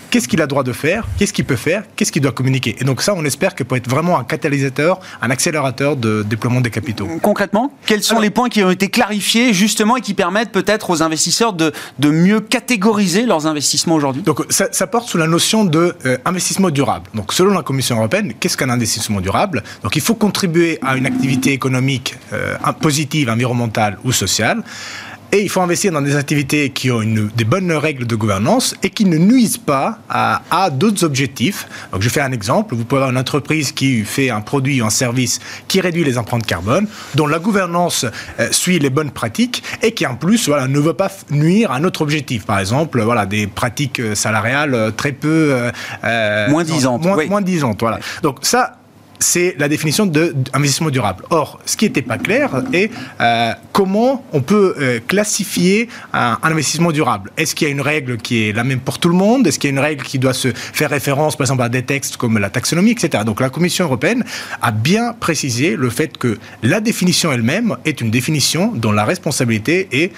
[0.09, 2.75] qu'est-ce qu'il a droit de faire, qu'est-ce qu'il peut faire, qu'est-ce qu'il doit communiquer?
[2.79, 6.61] Et donc ça, on espère que peut être vraiment un catalyseur, un accélérateur de déploiement
[6.61, 7.07] des capitaux.
[7.21, 11.01] Concrètement, quels sont les points qui ont été clarifiés justement et qui permettent peut-être aux
[11.03, 14.21] investisseurs de, de mieux catégoriser leurs investissements aujourd'hui?
[14.23, 17.09] Donc ça, porte sous la notion de euh, investissement durable.
[17.13, 19.63] Donc selon la Commission européenne, qu'est-ce qu'un investissement durable?
[19.83, 24.63] Donc il faut contribuer à une activité économique euh, positive, environnementale ou sociale.
[25.31, 28.75] Et il faut investir dans des activités qui ont une, des bonnes règles de gouvernance
[28.81, 31.67] et qui ne nuisent pas à, à d'autres objectifs.
[31.91, 32.73] Donc, je fais un exemple.
[32.73, 36.17] Vous pouvez avoir une entreprise qui fait un produit ou un service qui réduit les
[36.17, 38.07] empreintes carbone, dont la gouvernance
[38.39, 41.75] euh, suit les bonnes pratiques et qui, en plus, voilà, ne veut pas nuire à
[41.75, 42.47] un autre objectif.
[42.47, 45.69] Par exemple, voilà, des pratiques euh, salariales euh, très peu...
[46.49, 47.03] moins disantes.
[47.03, 47.99] Moins, moins disantes, voilà.
[48.23, 48.78] Donc, ça,
[49.19, 51.25] c'est la définition d'investissement durable.
[51.29, 52.89] Or, ce qui n'était pas clair est
[53.19, 57.31] euh, comment on peut euh, classifier un, investissement durable.
[57.37, 59.45] Est-ce qu'il y a une règle qui est la même pour tout le monde?
[59.45, 61.83] Est-ce qu'il y a une règle qui doit se faire référence, par exemple, à des
[61.83, 63.23] textes comme la taxonomie, etc.
[63.25, 64.23] Donc, la Commission européenne
[64.61, 69.87] a bien précisé le fait que la définition elle-même est une définition dont la responsabilité
[69.91, 70.13] est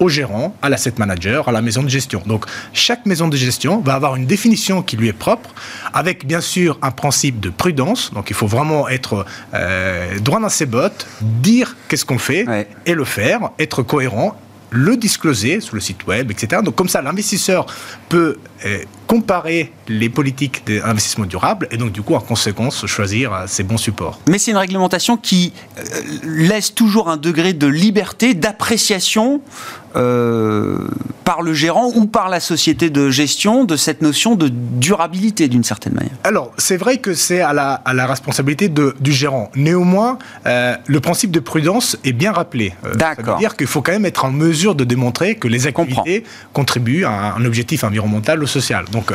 [0.00, 2.22] au gérant, à l'asset manager, à la maison de gestion.
[2.26, 5.50] Donc chaque maison de gestion va avoir une définition qui lui est propre,
[5.92, 8.12] avec bien sûr un principe de prudence.
[8.12, 9.24] Donc il faut vraiment être
[9.54, 12.46] euh, droit dans ses bottes, dire qu'est-ce qu'on fait
[12.84, 14.36] et le faire, être cohérent
[14.70, 16.62] le discloser sur le site web, etc.
[16.64, 17.66] Donc comme ça, l'investisseur
[18.08, 23.44] peut euh, comparer les politiques d'investissement durable et donc du coup, en conséquence, choisir euh,
[23.46, 24.20] ses bons supports.
[24.28, 25.52] Mais c'est une réglementation qui
[26.24, 29.40] laisse toujours un degré de liberté, d'appréciation
[29.96, 30.76] euh,
[31.24, 35.64] par le gérant ou par la société de gestion de cette notion de durabilité d'une
[35.64, 39.50] certaine manière Alors, c'est vrai que c'est à la, à la responsabilité de, du gérant.
[39.56, 42.74] Néanmoins, euh, le principe de prudence est bien rappelé.
[42.84, 43.24] Euh, D'accord.
[43.24, 46.22] Ça veut dire qu'il faut quand même être en mesure de démontrer que les activités
[46.52, 48.84] contribuent à un objectif environnemental ou social.
[48.92, 49.12] Donc,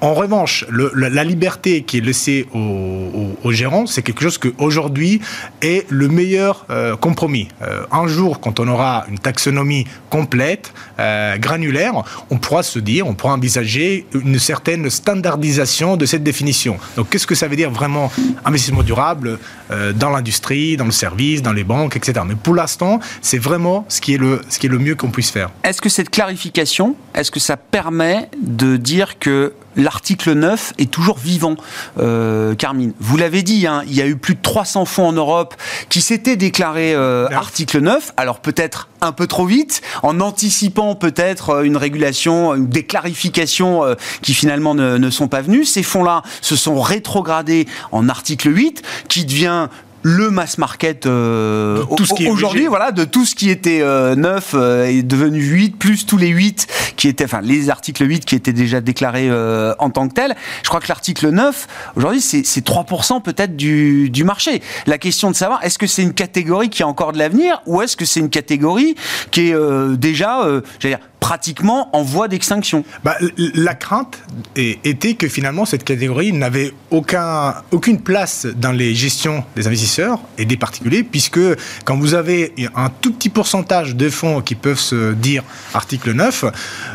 [0.00, 5.20] en revanche, le, la, liberté qui est laissée au, au, gérant, c'est quelque chose qu'aujourd'hui
[5.62, 6.66] est le meilleur
[7.00, 7.48] compromis.
[7.92, 13.14] un jour, quand on aura une taxonomie complète, euh, granulaire, on pourra se dire, on
[13.14, 16.78] pourra envisager une certaine standardisation de cette définition.
[16.96, 18.12] Donc qu'est-ce que ça veut dire vraiment
[18.44, 19.40] investissement durable
[19.72, 22.20] euh, dans l'industrie, dans le service, dans les banques, etc.
[22.24, 25.50] Mais pour l'instant, c'est vraiment ce ce qui est le mieux qu'on puisse faire.
[25.64, 31.18] Est-ce que cette clarification, est-ce que ça permet de dire que l'article 9 est toujours
[31.18, 31.56] vivant,
[31.98, 32.92] euh, Carmine.
[33.00, 35.54] Vous l'avez dit, hein, il y a eu plus de 300 fonds en Europe
[35.88, 41.50] qui s'étaient déclarés euh, article 9, alors peut-être un peu trop vite, en anticipant peut-être
[41.50, 45.64] euh, une régulation, des clarifications euh, qui finalement ne, ne sont pas venues.
[45.64, 49.68] Ces fonds-là se sont rétrogradés en article 8, qui devient
[50.04, 51.82] le mass market euh,
[52.28, 56.18] aujourd'hui, voilà, de tout ce qui était euh, neuf euh, est devenu 8, plus tous
[56.18, 60.06] les 8 qui étaient, enfin, les articles 8 qui étaient déjà déclarés euh, en tant
[60.06, 60.36] que tels.
[60.62, 64.60] Je crois que l'article 9, aujourd'hui, c'est 3% peut-être du, du marché.
[64.86, 67.80] La question de savoir, est-ce que c'est une catégorie qui a encore de l'avenir ou
[67.80, 68.96] est-ce que c'est une catégorie
[69.30, 70.46] qui est déjà,
[70.80, 72.84] j'allais dire, pratiquement en voie d'extinction.
[73.02, 74.18] Bah, la crainte
[74.56, 80.44] était que finalement cette catégorie n'avait aucun, aucune place dans les gestions des investisseurs et
[80.44, 81.40] des particuliers, puisque
[81.86, 86.44] quand vous avez un tout petit pourcentage de fonds qui peuvent se dire article 9,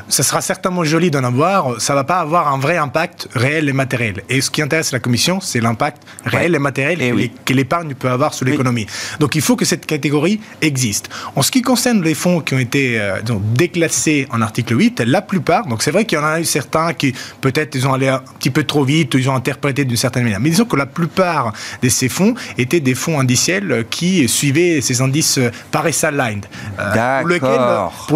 [0.09, 3.73] ça sera certainement joli d'en avoir, ça va pas avoir un vrai impact réel et
[3.73, 4.21] matériel.
[4.29, 8.11] Et ce qui intéresse la Commission, c'est l'impact réel et matériel eh que l'épargne peut
[8.11, 8.85] avoir sur l'économie.
[9.19, 11.09] Donc il faut que cette catégorie existe.
[11.35, 13.17] En ce qui concerne les fonds qui ont été euh,
[13.55, 16.93] déclassés en article 8, la plupart, donc c'est vrai qu'il y en a eu certains
[16.93, 20.23] qui peut-être ils ont allé un petit peu trop vite, ils ont interprété d'une certaine
[20.23, 24.81] manière, mais disons que la plupart de ces fonds étaient des fonds indiciels qui suivaient
[24.81, 25.39] ces indices
[25.71, 26.45] Paris Aligned,
[26.79, 27.29] euh, pour,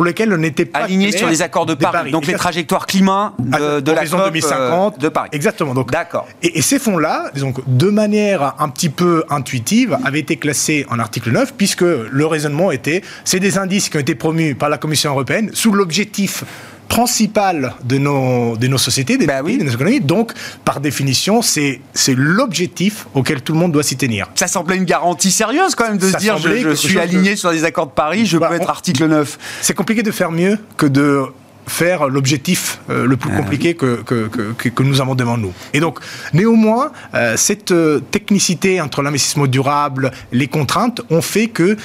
[0.04, 3.34] lesquels, pour on n'était pas aligné sur les accords de Paris, donc les trajectoires climat
[3.40, 5.30] de, de la COP 2050 euh, de Paris.
[5.32, 5.74] Exactement.
[5.74, 6.28] Donc, D'accord.
[6.42, 11.00] Et, et, ces fonds-là, donc de manière un petit peu intuitive, avaient été classés en
[11.00, 14.78] article 9 puisque le raisonnement était, c'est des indices qui ont été promus par la
[14.78, 16.44] Commission européenne sous l'objet objectif
[16.88, 20.00] principal de nos, de nos sociétés, des bah de nos économies.
[20.00, 20.32] Donc,
[20.66, 21.82] par définition, c'est
[22.16, 24.28] l'objectif auquel tout le monde doit s'y tenir.
[24.34, 27.64] Ça semblait une garantie sérieuse quand même de se dire je, suis aligné sur les
[27.64, 29.38] accords de Paris, je bah, peux être article 9.
[29.62, 31.26] C'est compliqué de faire mieux que de
[31.68, 35.54] faire l'objectif euh, le plus ah compliqué que, que, que, que, nous avons devant nous.
[35.74, 36.00] Et donc,
[36.34, 41.78] néanmoins, euh, cette euh, technicité entre l'investissement durable, les contraintes, ont fait que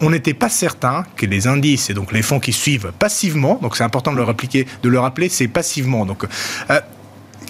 [0.00, 3.76] on n'était pas certain que les indices et donc les fonds qui suivent passivement, donc
[3.76, 6.06] c'est important de le, rappeler, de le rappeler, c'est passivement.
[6.06, 6.24] Donc,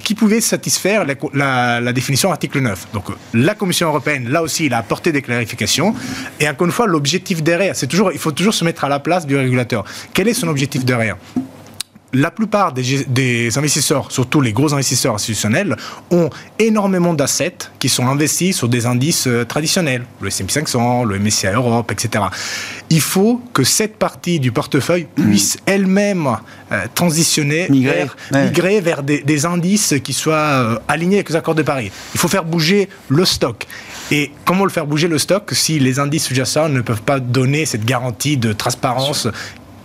[0.02, 1.04] qui pouvait satisfaire
[1.34, 2.88] la, la, définition article 9.
[2.94, 3.04] Donc
[3.34, 5.94] la Commission européenne, là aussi, il a apporté des clarifications.
[6.40, 9.00] Et encore une fois, l'objectif derrière, c'est toujours, il faut toujours se mettre à la
[9.00, 9.84] place du régulateur.
[10.14, 11.18] Quel est son objectif derrière?
[12.12, 15.76] La plupart des, investisseurs, surtout les gros investisseurs institutionnels,
[16.10, 21.18] ont énormément d'assets qui sont investis sur des indices euh, traditionnels, le S&P 500, le
[21.18, 22.24] MSCI Europe, etc.
[22.90, 26.36] Il faut que cette partie du portefeuille puisse elle-même
[26.72, 31.90] euh, transitionner, migrer vers, des, indices qui soient euh, alignés avec les accords de Paris.
[32.14, 33.66] Il faut faire bouger le stock.
[34.10, 37.66] Et comment le faire bouger le stock si les indices sous-jacents ne peuvent pas donner
[37.66, 39.28] cette garantie de transparence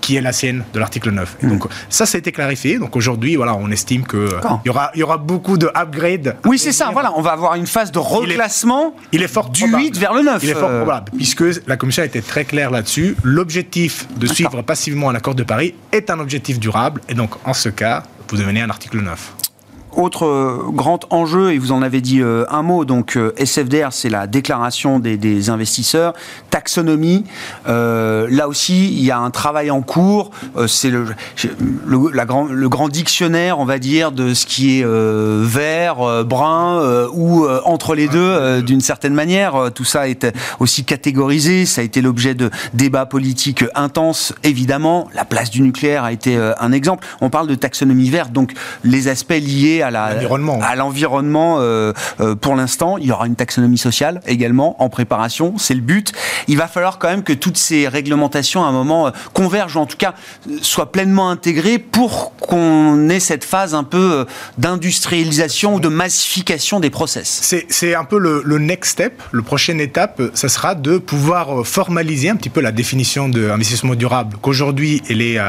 [0.04, 1.38] qui est la sienne de l'article 9.
[1.44, 2.78] Et donc ça, ça a été clarifié.
[2.78, 4.28] Donc aujourd'hui, voilà, on estime qu'il
[4.66, 6.36] y aura, y aura beaucoup de upgrades.
[6.44, 6.90] Oui, c'est ça.
[6.92, 10.22] Voilà, on va avoir une phase de reclassement il est, fort du 8 vers le
[10.24, 10.44] 9.
[10.44, 10.84] Il est fort euh.
[10.84, 13.16] probable, puisque la Commission a été très claire là-dessus.
[13.24, 17.00] L'objectif de suivre passivement un accord de Paris est un objectif durable.
[17.08, 19.43] Et donc, en ce cas, vous devenez un article 9.
[19.98, 23.90] Autre euh, grand enjeu, et vous en avez dit euh, un mot, donc euh, SFDR,
[23.92, 26.14] c'est la déclaration des, investisseurs,
[26.50, 27.24] taxonomie,
[27.66, 30.32] là aussi, il y a un travail en cours,
[30.68, 31.06] c'est le,
[32.68, 38.62] grand dictionnaire, on va dire, de ce qui est vert, brun, ou entre les deux,
[38.62, 39.72] d'une certaine manière.
[39.74, 40.28] Tout ça est
[40.60, 45.10] aussi catégorisé, ça a été l'objet de débats politiques intenses, évidemment.
[45.14, 47.06] La place du nucléaire a été un exemple.
[47.22, 51.58] On parle de taxonomie verte, donc les aspects liés à l'environnement.
[51.60, 55.56] Euh, euh, pour l'instant, il y aura une taxonomie sociale également en préparation.
[55.58, 56.12] C'est le but.
[56.48, 59.80] Il va falloir quand même que toutes ces réglementations, à un moment, euh, convergent, ou
[59.80, 60.14] en tout cas
[60.62, 64.26] soient pleinement intégrées pour qu'on ait cette phase un peu
[64.58, 67.64] d'industrialisation ou de massification des process.
[67.70, 69.22] C'est un peu le, le, next step.
[69.32, 74.38] Le prochaine étape, ça sera de pouvoir formaliser un petit peu la définition d'investissement durable
[74.42, 75.40] qu'aujourd'hui elle est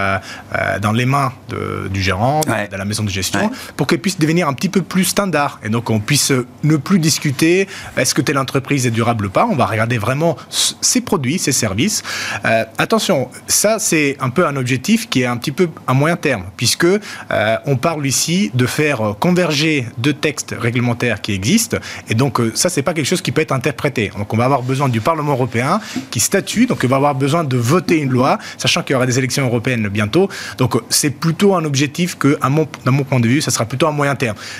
[0.81, 4.49] dans les mains de, du gérant, de la maison de gestion, pour qu'elle puisse devenir
[4.49, 5.61] un petit peu plus standard.
[5.65, 9.47] Et donc, on puisse ne plus discuter est-ce que telle entreprise est durable ou pas?
[9.47, 12.03] On va regarder vraiment ses produits, ses services.
[12.45, 16.17] Euh, attention, ça, c'est un peu un objectif qui est un petit peu à moyen
[16.17, 21.77] terme, puisque euh, on parle ici de faire converger deux textes réglementaires qui existent.
[22.09, 24.11] Et donc, euh, ça, c'est pas quelque chose qui peut être interprété.
[24.17, 26.67] Donc, on va avoir besoin du Parlement européen qui statue.
[26.67, 29.45] Donc, on va avoir besoin de voter une loi, sachant qu'il y aura des élections
[29.45, 30.29] européennes bientôt.
[30.59, 33.67] Donc, c'est plutôt un objectif que, à mon, à mon point de vue, ça sera
[33.67, 34.14] plutôt à moyen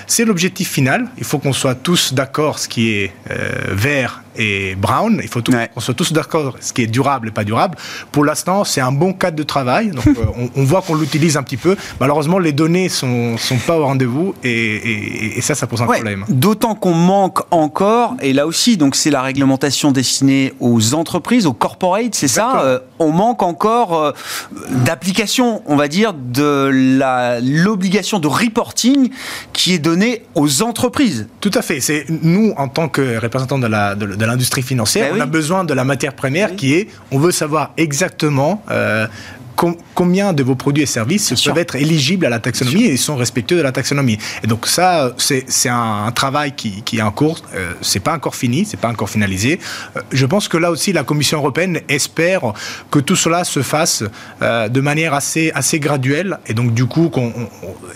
[0.07, 1.07] C'est l'objectif final.
[1.17, 5.19] Il faut qu'on soit tous d'accord ce qui est euh, vert et Brown.
[5.21, 7.77] Il faut qu'on soit tous d'accord ce qui est durable et pas durable.
[8.11, 9.89] Pour l'instant, c'est un bon cadre de travail.
[9.89, 11.75] Donc, euh, on, voit qu'on l'utilise un petit peu.
[11.99, 16.25] Malheureusement, les données sont, sont pas au rendez-vous et, ça, ça pose un problème.
[16.29, 21.53] D'autant qu'on manque encore, et là aussi, donc c'est la réglementation destinée aux entreprises, aux
[21.53, 22.63] corporates, c'est ça.
[22.63, 24.11] Euh, on manque encore euh,
[24.85, 26.69] d'application, on va dire, de
[27.41, 29.09] l'obligation de reporting
[29.53, 31.27] qui est donnée aux entreprises.
[31.41, 31.79] Tout à fait.
[31.79, 35.63] C'est nous, en tant que représentants de la, de, l'industrie financière, ben on a besoin
[35.63, 39.07] de la matière première qui est, on veut savoir exactement euh,
[39.55, 43.57] combien de vos produits et services peuvent être éligibles à la taxonomie et sont respectueux
[43.57, 44.17] de la taxonomie.
[44.43, 47.41] Et donc ça, c'est un, travail qui, est en cours.
[47.55, 49.59] Euh, c'est pas encore fini, c'est pas encore finalisé.
[49.95, 52.53] Euh, je pense que là aussi, la Commission européenne espère
[52.89, 54.03] que tout cela se fasse
[54.41, 56.39] euh, de manière assez, assez graduelle.
[56.47, 57.11] Et donc du coup,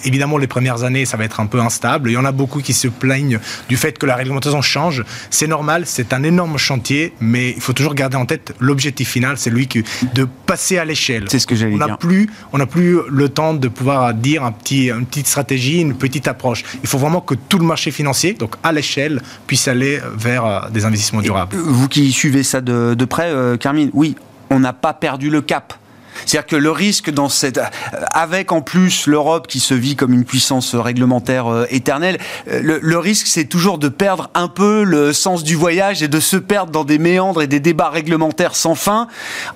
[0.03, 2.09] évidemment, les premières années, ça va être un peu instable.
[2.09, 5.03] Il y en a beaucoup qui se plaignent du fait que la réglementation change.
[5.29, 9.37] C'est normal, c'est un énorme chantier, mais il faut toujours garder en tête l'objectif final,
[9.37, 9.83] c'est lui qui,
[10.13, 11.25] de passer à l'échelle.
[11.29, 14.51] C'est ce que j'allais dire plus, on n'a plus le temps de pouvoir dire un
[14.51, 16.63] petit, une petite stratégie, une petite approche.
[16.83, 20.69] Il faut vraiment que tout le marché financier, donc à l'échelle, puisse aller vers euh,
[20.69, 21.55] des investissements durables.
[21.55, 24.15] vous qui suivez ça de, de près, euh, Carmine, oui,
[24.51, 25.73] on n'a pas perdu le cap.
[26.25, 27.59] C'est-à-dire que le risque dans cette,
[28.11, 32.17] avec en plus l'Europe qui se vit comme une puissance réglementaire euh, éternelle,
[32.49, 36.19] euh, le, risque c'est toujours de perdre un peu le sens du voyage et de
[36.19, 39.07] se perdre dans des méandres et des débats réglementaires sans fin,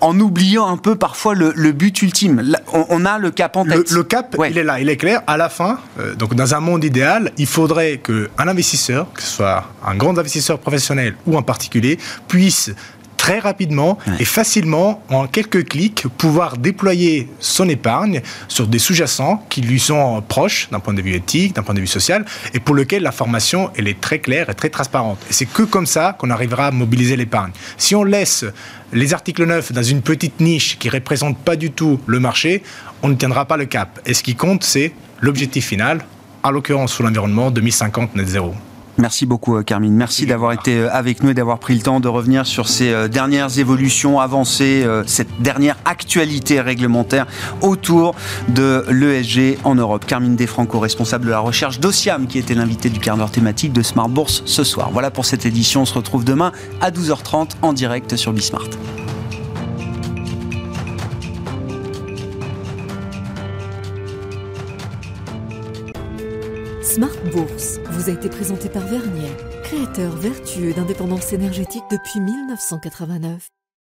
[0.01, 2.55] en oubliant un peu parfois le, but ultime.
[2.71, 3.91] on, a le cap en tête.
[3.91, 5.21] Le, cap, il est là, il est clair.
[5.27, 9.29] À la fin, euh, donc dans un monde idéal, il faudrait qu'un investisseur, que ce
[9.29, 11.97] soit un grand investisseur professionnel ou un particulier,
[12.27, 12.71] puisse
[13.23, 19.61] très rapidement et facilement, en quelques clics, pouvoir déployer son épargne sur des sous-jacents qui
[19.61, 22.75] lui sont proches d'un point de vue éthique, d'un point de vue social, et pour
[22.75, 25.19] lequel la formation, elle est très claire et très transparente.
[25.29, 27.53] Et c'est que comme ça qu'on arrivera à mobiliser l'épargne.
[27.77, 28.43] Si on laisse
[28.91, 32.61] les articles 9 dans une petite niche qui ne représente pas du tout le marché,
[33.03, 34.01] on ne tiendra pas le cap.
[34.05, 36.03] Et ce qui compte, c'est l'objectif final,
[36.43, 38.53] en l'occurrence sur l'environnement 2050 net zéro.
[38.97, 39.93] Merci beaucoup, euh, Carmine.
[39.93, 42.91] Merci d'avoir été euh, avec nous et d'avoir pris le temps de revenir sur ces
[42.91, 47.25] euh, dernières évolutions, avancées, cette dernière actualité réglementaire
[47.61, 48.15] autour
[48.49, 50.05] de l'ESG en Europe.
[50.05, 53.81] Carmine Desfranco, responsable de la recherche d'Ociam, qui était l'invité du quart d'heure thématique de
[53.81, 54.89] Smart Bourse ce soir.
[54.91, 55.81] Voilà pour cette édition.
[55.81, 58.69] On se retrouve demain à 12h30 en direct sur Bismart.
[66.83, 69.29] Smart Bourse vous a été présenté par Vernier,
[69.63, 73.47] créateur vertueux d'indépendance énergétique depuis 1989.